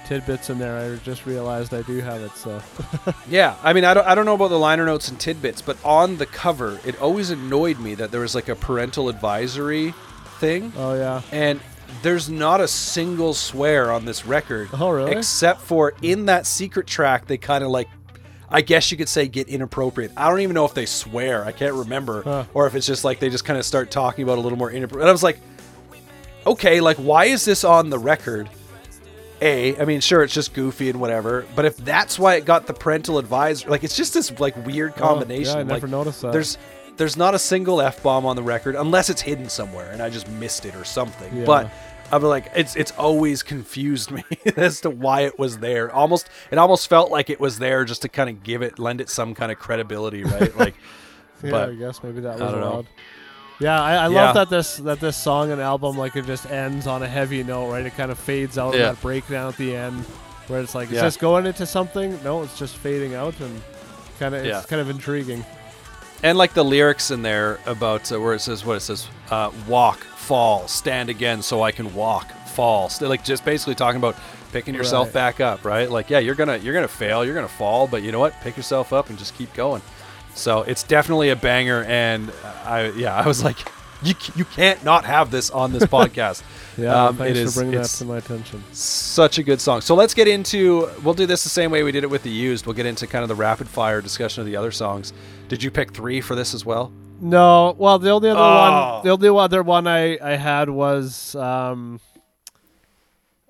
[0.10, 0.76] tidbits in there.
[0.78, 2.32] I just realized I do have it.
[2.36, 2.60] So
[3.30, 5.78] Yeah, I mean, I don't, I don't know about the liner notes and tidbits, but
[5.86, 9.94] on the cover, it always annoyed me that there was like a parental advisory
[10.40, 11.60] thing, oh yeah, and
[12.02, 14.70] there's not a single swear on this record.
[14.74, 15.12] Oh, really?
[15.12, 17.88] Except for in that secret track, they kind of like,
[18.50, 20.12] I guess you could say, get inappropriate.
[20.18, 21.46] I don't even know if they swear.
[21.46, 22.46] I can't remember, Huh.
[22.54, 24.72] or if it's just like they just kind of start talking about a little more
[24.72, 25.04] inappropriate.
[25.04, 25.40] And I was like,
[26.48, 28.50] okay, like why is this on the record?
[29.42, 32.68] A, I mean, sure, it's just goofy and whatever, but if that's why it got
[32.68, 35.56] the parental advisor, like it's just this like weird oh, combination.
[35.56, 36.34] Oh, yeah, I like, never noticed that.
[36.34, 36.58] There's
[36.98, 40.10] there's not a single f bomb on the record unless it's hidden somewhere and I
[40.10, 41.34] just missed it or something.
[41.38, 41.46] Yeah.
[41.46, 41.72] But
[42.12, 44.24] I'm like, it's it's always confused me
[44.56, 45.92] as to why it was there.
[45.92, 49.02] Almost, it almost felt like it was there just to kind of give it, lend
[49.02, 50.56] it some kind of credibility, right?
[50.60, 50.76] Like,
[51.42, 52.86] yeah, but I guess maybe that was don't know.
[53.60, 54.08] Yeah, I, I Yeah.
[54.08, 57.44] love that this that this song and album like it just ends on a heavy
[57.44, 57.86] note, right?
[57.86, 58.84] It kind of fades out Yeah.
[58.92, 60.06] that breakdown at the end,
[60.48, 61.02] where it's like, it's Yeah.
[61.04, 62.18] this going into something?
[62.24, 63.62] No, it's just fading out and
[64.20, 64.60] kind of Yeah.
[64.60, 65.46] it's kind of intriguing.
[66.22, 69.50] and like the lyrics in there about uh, where it says what it says, uh,
[69.68, 72.90] walk, fall, stand again, so I can walk, fall.
[72.90, 74.16] St- like just basically talking about
[74.52, 75.14] picking yourself Right.
[75.14, 75.90] back up, right?
[75.90, 78.34] Like, yeah, you're gonna you're gonna fail, you're gonna fall, but you know what?
[78.42, 79.82] Pick yourself up and just keep going.
[80.36, 82.32] So it's definitely a banger, and
[82.66, 83.58] I yeah, I was like,
[84.04, 86.44] you you can't not have this on this podcast.
[86.78, 88.64] Yeah, Um, thanks it is- for bringing that to my attention.
[88.72, 89.82] such a good song.
[89.82, 90.90] So let's get into.
[91.04, 92.66] We'll do this the same way we did it with the used.
[92.66, 95.12] We'll get into kind of the rapid fire discussion of the other songs.
[95.50, 96.92] Did you pick three for this as well?
[97.20, 98.94] No, well, the only other Oh.
[98.96, 102.00] one, the only other one I I had was um,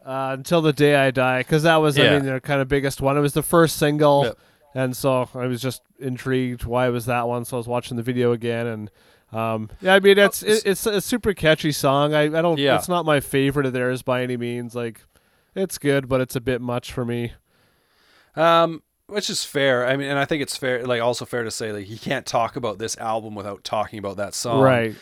[0.04, 3.00] uh, until the day I die, because that was I mean their kind of biggest
[3.02, 3.16] one.
[3.16, 4.38] It was the first single, Yep.
[4.74, 7.46] And so I was just intrigued why it was that one.
[7.46, 8.92] So I was watching the video again, and
[9.32, 12.14] um, yeah, I mean it's it, it's a super catchy song.
[12.14, 12.76] I I don't, Yeah.
[12.76, 14.76] it's not my favorite of theirs by any means.
[14.76, 15.02] Like,
[15.56, 17.34] it's good, but it's a bit much for me.
[18.36, 19.88] Um, which is fair.
[19.88, 22.26] I mean, and I think it's fair, like also fair to say, like you can't
[22.26, 24.62] talk about this album without talking about that song.
[24.62, 24.96] right?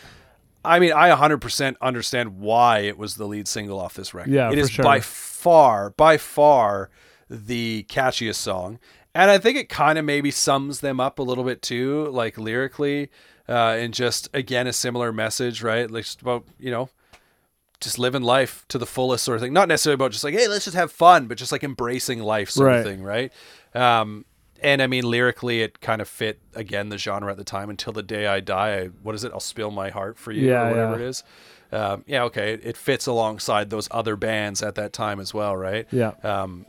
[0.66, 4.34] I mean, I 100% understand why it was the lead single off this record.
[4.34, 4.84] Yeah, it is sure.
[4.84, 6.90] by far, by far,
[7.30, 8.80] the catchiest song,
[9.16, 12.38] and I think it kind of maybe sums them up a little bit too, like
[12.38, 13.10] lyrically,
[13.50, 15.90] uh, and just again a similar message, right?
[15.90, 16.90] Like just about you know,
[17.80, 19.54] just living life to the fullest sort of thing.
[19.54, 22.50] Not necessarily about just like hey, let's just have fun, but just like embracing life
[22.50, 22.78] sort Right.
[22.80, 23.32] of thing, right?
[23.74, 24.26] Um,
[24.64, 27.70] and I mean, lyrically, it kind of fit again the genre at the time.
[27.70, 29.32] Until the day I die, I, what is it?
[29.32, 31.06] I'll spill my heart for you, Yeah, or whatever yeah.
[31.06, 31.24] it is.
[31.72, 35.56] Um, yeah, okay, it, it fits alongside those other bands at that time as well,
[35.56, 35.86] right?
[35.92, 36.14] Yeah.
[36.24, 36.66] Um,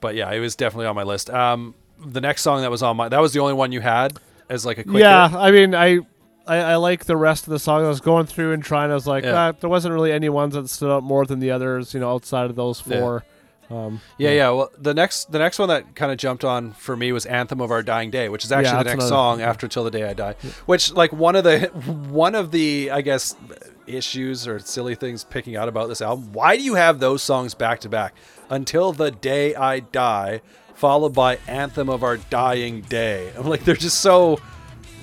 [0.00, 1.30] but yeah, it was definitely on my list.
[1.30, 1.74] Um,
[2.04, 4.18] the next song that was on my that was the only one you had
[4.48, 5.38] as like a quick yeah, hit?
[5.38, 5.98] I mean, I,
[6.46, 7.84] I I like the rest of the song.
[7.84, 8.90] I was going through and trying.
[8.90, 9.48] I was like, Yeah.
[9.48, 11.94] ah, there wasn't really any ones that stood out more than the others.
[11.94, 12.98] You know, outside of those Yeah.
[13.00, 13.24] four.
[13.70, 14.50] Um, Yeah, yeah.
[14.50, 17.60] Well, the next the next one that kind of jumped on for me was "Anthem
[17.60, 19.90] of Our Dying Day," which is actually Yeah, the next another- song after "Till the
[19.90, 20.34] Day I Die."
[20.66, 21.60] Which, like, one of the
[22.10, 23.34] one of the I guess
[23.86, 26.32] issues or silly things picking out about this album.
[26.32, 28.14] Why do you have those songs back to back?
[28.50, 30.42] "Until the Day I Die,"
[30.82, 34.40] followed by "Anthem of Our Dying Day." I'm like, they're just so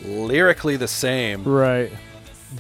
[0.06, 1.92] lyrically the same right.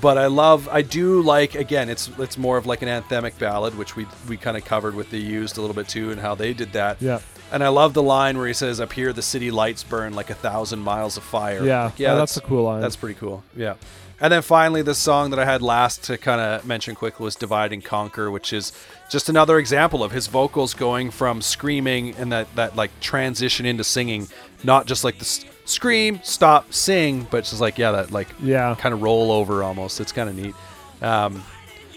[0.02, 3.78] but I love I do like again it's it's more of like an anthemic ballad
[3.78, 6.36] which we we kind of covered with the used a little bit too and how
[6.36, 7.20] they did that Yeah.
[7.54, 10.30] and I love the line where he says up here the city lights burn like
[10.30, 11.86] a thousand miles of fire Yeah.
[11.86, 12.82] Like, yeah, oh, that's, a cool line.
[12.82, 13.76] that's pretty cool yeah
[14.22, 17.36] and then finally the song that I had last to kind of mention quickly was
[17.36, 18.72] divide and conquer which is
[19.10, 23.84] just another example of his vocals going from screaming and that that like transition into
[23.84, 24.28] singing
[24.64, 28.76] not just like the scream stop sing but just like yeah that like yeah.
[28.78, 30.00] kind of roll over almost.
[30.00, 30.56] It's kind of neat.
[31.02, 31.44] Um,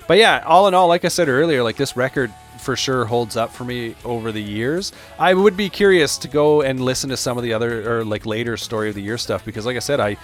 [0.07, 3.37] but yeah, all in all, like I said earlier, like this record for sure holds
[3.37, 4.93] up for me over the years.
[5.19, 8.27] I would be curious to go and listen to some of the other or like
[8.27, 10.17] later story of the year stuff because, like I said, I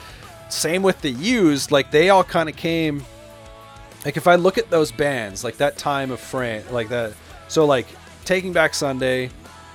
[0.48, 1.70] same with the used.
[1.70, 3.04] Like they all kind of came.
[4.04, 7.12] Like if I look at those bands, like that time of frame, like that.
[7.48, 7.86] So like
[8.24, 9.30] Taking Back Sunday.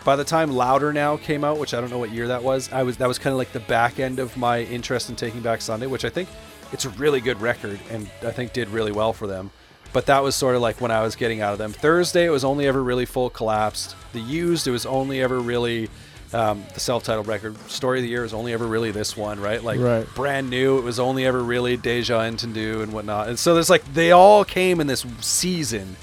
[0.06, 2.70] By the time Louder Now came out, which I don't know what year that was,
[2.74, 5.42] I was that was kind of like the back end of my interest in Taking
[5.42, 6.28] Back Sunday, which I think
[6.74, 9.50] it's a really good record and I think did really well for them.
[9.94, 11.72] But that was sort of like when I was getting out of them.
[11.72, 13.96] Thursday, it was only ever really full collapsed.
[14.12, 15.90] The used, it was only ever really
[16.34, 17.56] um, the self-titled record.
[17.70, 19.64] Story of the year was only ever really this one, right?
[19.64, 20.08] Like Right.
[20.16, 23.28] brand new, it was only ever really Deja Entendu and whatnot.
[23.28, 25.96] And so there's like they all came in this season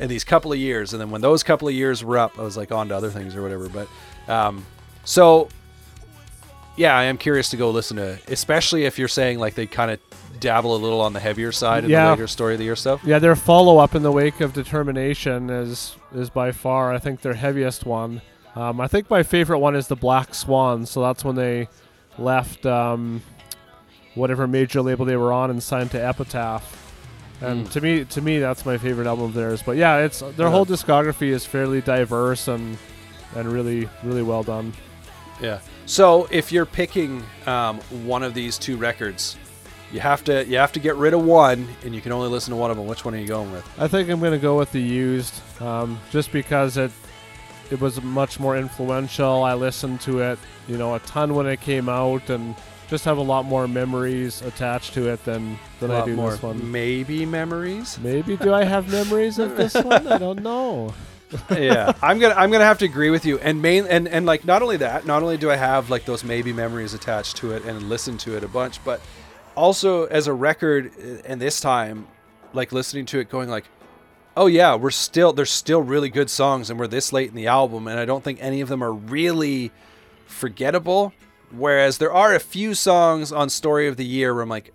[0.00, 2.42] in these couple of years, and then when those couple of years were up, I
[2.42, 3.68] was like on to other things or whatever.
[3.68, 3.88] But
[4.32, 4.64] um,
[5.04, 5.48] so
[6.76, 9.90] yeah, I am curious to go listen to, especially if you're saying like they kind
[9.90, 10.00] of
[10.40, 12.06] dabble a little on the heavier side in Yeah.
[12.06, 13.02] the later story of the year stuff.
[13.04, 17.20] Yeah, their follow up in the wake of Determination is is by far I think
[17.20, 18.22] their heaviest one.
[18.54, 20.84] Um, I think my favorite one is the Black Swan.
[20.86, 21.68] So that's when they
[22.18, 23.22] left um,
[24.14, 26.78] whatever major label they were on and signed to Epitaph.
[27.40, 27.70] And Mm.
[27.72, 29.62] to me, to me, that's my favorite album of theirs.
[29.64, 30.50] But yeah, it's their Yeah.
[30.50, 32.78] whole discography is fairly diverse and
[33.34, 34.74] and really really well done.
[35.40, 35.58] Yeah.
[35.86, 39.36] So if you're picking um, one of these two records,
[39.90, 42.50] you have to you have to get rid of one, and you can only listen
[42.52, 42.86] to one of them.
[42.86, 43.66] Which one are you going with?
[43.78, 46.92] I think I'm gonna go with the used, um, just because it
[47.72, 49.42] it was much more influential.
[49.44, 50.38] I listened to it,
[50.68, 52.54] you know, a ton when it came out, and
[52.88, 56.42] just have a lot more memories attached to it than than I do more this
[56.42, 56.70] one.
[56.70, 57.98] maybe memories.
[58.02, 60.06] Maybe do I have memories of this one?
[60.06, 60.92] I don't know.
[61.50, 63.38] yeah, I'm gonna I'm gonna have to agree with you.
[63.38, 66.22] And main and and like not only that, not only do I have like those
[66.22, 69.00] maybe memories attached to it and listen to it a bunch, but
[69.56, 72.06] also as a record, uh, and this time,
[72.52, 73.64] like listening to it, going like,
[74.36, 77.46] oh yeah, we're still there's still really good songs, and we're this late in the
[77.46, 79.70] album, and I don't think any of them are really
[80.26, 81.12] forgettable.
[81.50, 84.72] Whereas there are a few songs on Story of the Year where I'm like,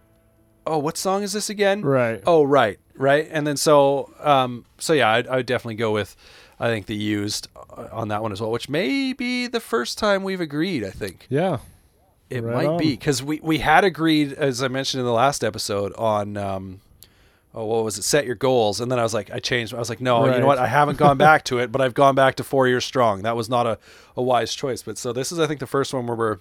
[0.68, 1.82] oh, what song is this again?
[1.82, 2.22] Right.
[2.28, 3.28] Oh, right, right.
[3.32, 6.16] And then so, um, so yeah, I'd, I'd definitely go with,
[6.60, 9.98] I think the used uh, on that one as well, which may be the first
[9.98, 10.84] time we've agreed.
[10.84, 11.58] I think Yeah.
[12.30, 15.44] it Right might be because we we had agreed, as I mentioned in the last
[15.44, 16.38] episode, on.
[16.38, 16.82] Um,
[17.54, 18.04] Oh, what was it?
[18.04, 19.74] Set your goals, and then I was like, I changed.
[19.74, 20.60] I was like, no, you know what?
[20.60, 23.24] I haven't gone back to it, but I've gone back to four years strong.
[23.24, 23.80] That was not a,
[24.16, 24.84] a wise choice.
[24.84, 26.38] But so this is, I think, the first one where we're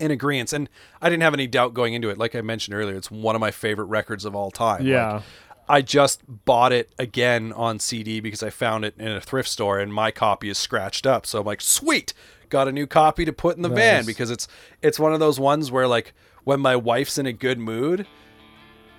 [0.00, 0.68] in agreement, and
[1.00, 2.18] I didn't have any doubt going into it.
[2.18, 4.78] Like I mentioned earlier, it's one of my favorite records of all time.
[4.80, 5.22] Like, Yeah.
[5.70, 9.78] I just bought it again on CD because I found it in a thrift store
[9.78, 11.26] and my copy is scratched up.
[11.26, 12.14] So I'm like, sweet,
[12.48, 14.48] got a new copy to put in the van because it's
[14.80, 16.14] it's one of those ones where like
[16.44, 18.06] when my wife's in a good mood,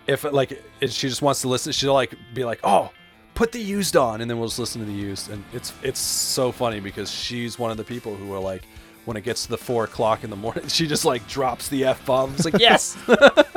[0.09, 2.91] if like if she just wants to listen, she'll like be like, oh.
[3.35, 5.99] Put the used on, and then we'll just listen to the used, and it's it's
[5.99, 8.63] so funny because she's one of the people who are like,
[9.05, 11.85] when it gets to the four o'clock in the morning, she just like drops the
[11.85, 12.33] f bomb.
[12.33, 12.97] It's like yes,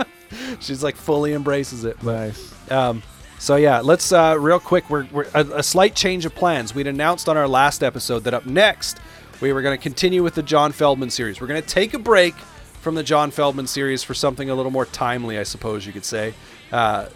[0.61, 2.01] she's like fully embraces it.
[2.01, 2.55] Nice.
[2.71, 3.03] Um,
[3.41, 4.89] so yeah, let's uh, real quick.
[4.89, 6.77] We're, we're a, a slight change of plans.
[6.77, 8.99] We'd announced on our last episode that up next
[9.41, 11.41] we were going to continue with the John Feldmann series.
[11.41, 12.37] We're going to take a break
[12.83, 16.05] from the John Feldmann series for something a little more timely, I suppose you could
[16.05, 16.35] say.
[16.73, 17.07] Uh,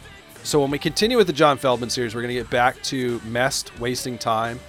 [0.45, 3.21] so when we continue with the John Feldmann series, we're going to get back to
[3.27, 4.61] Mest, wasting time,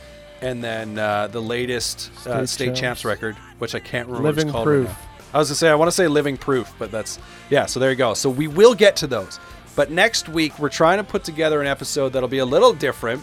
[0.42, 2.80] and then uh, the latest uh, State state Champs.
[2.80, 4.66] champs record, which I can't remember what Living it's called.
[4.66, 4.88] Proof.
[4.88, 4.98] Right.
[5.36, 7.20] I was gonna say I want to say living proof, but that's
[7.52, 7.68] yeah.
[7.68, 8.16] So there you go.
[8.16, 9.40] So we will get to those.
[9.76, 13.22] But next week we're trying to put together an episode that'll be a little different,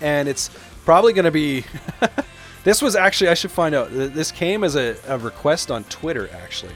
[0.00, 0.48] and it's
[0.86, 1.64] probably going to be.
[2.64, 3.90] this was actually I should find out.
[3.90, 6.28] This came as a, a request on Twitter.
[6.32, 6.74] Actually,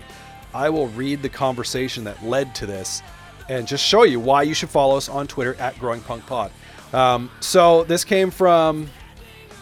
[0.54, 3.02] I will read the conversation that led to this,
[3.48, 6.50] and just show you why you should follow us on Twitter at Growing Punk Pod.
[6.92, 8.88] Um, so this came from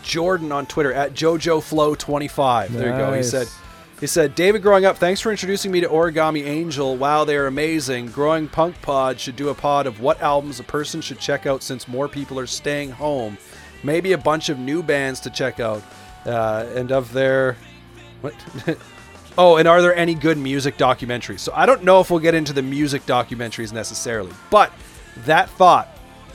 [0.03, 2.69] Jordan on Twitter at JoJoFlow25.
[2.69, 3.07] There you go.
[3.11, 3.31] He Nice.
[3.31, 3.49] said.
[4.01, 6.97] He said, David, growing up, thanks for introducing me to Origami Angel.
[6.97, 8.07] Wow, they are amazing.
[8.07, 11.63] Growing Punk Pod should do a pod of what albums a person should check out
[11.63, 13.39] since more people are staying home.
[13.85, 15.81] Maybe a bunch of new bands to check out.
[16.27, 17.57] Uh, and of their.
[18.21, 18.35] What?
[19.39, 21.41] oh, and are there any good music documentaries?
[21.41, 24.73] So I don't know if we'll get into the music documentaries necessarily, but
[25.25, 25.89] that thought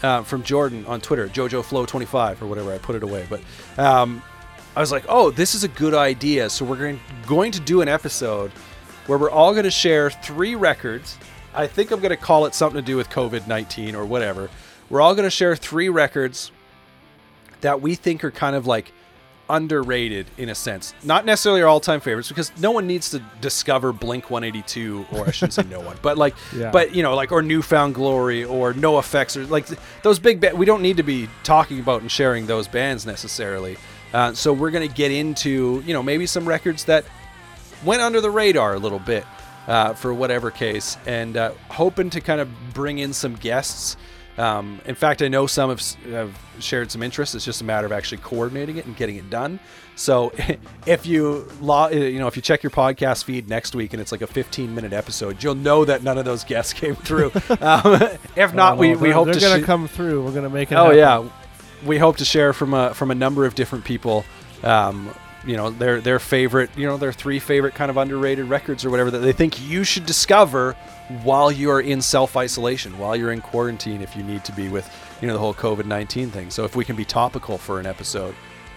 [0.03, 3.28] uh, from Jordan on Twitter, JoJoFlow25 or whatever, I put it away.
[3.30, 3.41] But
[3.78, 4.22] um,
[4.76, 6.49] I was like, oh, this is a good idea.
[6.49, 8.52] So we're going, going to do an episode
[9.07, 11.18] where we're all going to share three records.
[11.53, 14.49] I think I'm going to call it something to do with COVID 19 or whatever.
[14.90, 16.52] We're all going to share three records
[17.61, 18.91] that we think are kind of like
[19.49, 20.93] underrated in a sense.
[21.03, 25.31] Not necessarily our all-time favorites because no one needs to discover Blink 182 or I
[25.31, 26.71] shouldn't say no one, but like Yeah.
[26.71, 30.39] but you know like or New Found Glory or NOFX or like th- those big
[30.41, 33.77] ba- we don't need to be talking about and sharing those bands necessarily.
[34.13, 37.05] Uh, so we're going to get into, you know, maybe some records that
[37.84, 39.23] went under the radar a little bit
[39.67, 43.97] uh, for whatever case, and uh, hoping to kind of bring in some guests.
[44.40, 47.36] Um, in fact, I know some have, have shared some interest.
[47.36, 49.60] It's just a matter of actually coordinating it and getting it done.
[49.95, 50.32] So,
[50.86, 54.11] if you lo- you know if you check your podcast feed next week and it's
[54.14, 57.32] like a 15 minute episode, you'll know that none of those guests came through.
[57.60, 58.02] um,
[58.38, 60.24] if not, we, Oh, we hope they're to gonna sh- come through.
[60.24, 60.76] We're gonna make it.
[60.76, 60.98] Oh happen.
[60.98, 61.30] yeah,
[61.86, 64.24] we hope to share from a from a number of different people.
[64.64, 65.14] Um,
[65.45, 68.90] you know their their favorite, you know their three favorite kind of underrated records or
[68.90, 70.74] whatever that they think you should discover
[71.24, 74.70] while you are in self isolation, while you're in quarantine, if you need to be
[74.70, 74.90] with
[75.22, 76.49] you know the whole COVID nineteen thing.
[76.49, 78.36] So if we can be topical for an episode,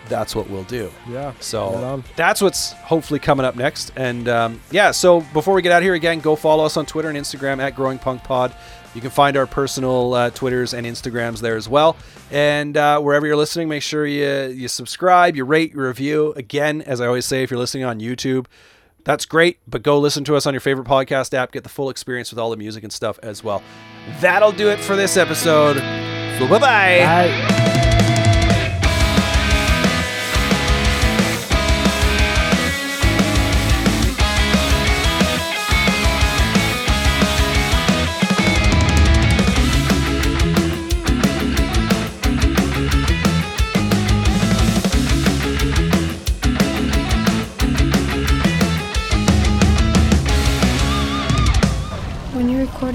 [0.09, 0.90] that's what we'll do.
[1.09, 1.32] Yeah.
[1.40, 3.93] So that's what's hopefully coming up next.
[3.97, 7.09] And um, yeah, so before we get out here again, go follow us on Twitter
[7.09, 8.55] and Instagram at Growing Punk Pod.
[8.94, 11.97] You can find our personal uh, Twitters and Instagrams there as well.
[12.31, 16.32] And uh, wherever you're listening, make sure you you subscribe, you rate, you review.
[16.35, 18.47] Again, as I always say, if you're listening on YouTube,
[19.05, 19.59] that's great.
[19.66, 21.52] But go listen to us on your favorite podcast app.
[21.52, 23.62] Get the full experience with all the music and stuff as well.
[24.20, 25.77] That'll do it for this episode.
[26.39, 26.98] So bye bye.
[27.28, 27.81] Bye.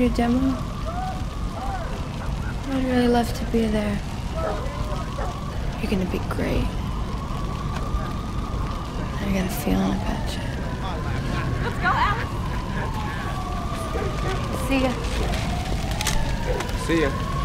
[0.07, 0.55] You your demo,
[2.69, 3.99] I'd really love to be there.
[5.81, 6.67] You're gonna be great.
[9.19, 10.41] I got a feeling about you.
[11.63, 12.29] Let's go, Alex.
[14.67, 14.91] See ya.
[16.85, 17.36] See ya.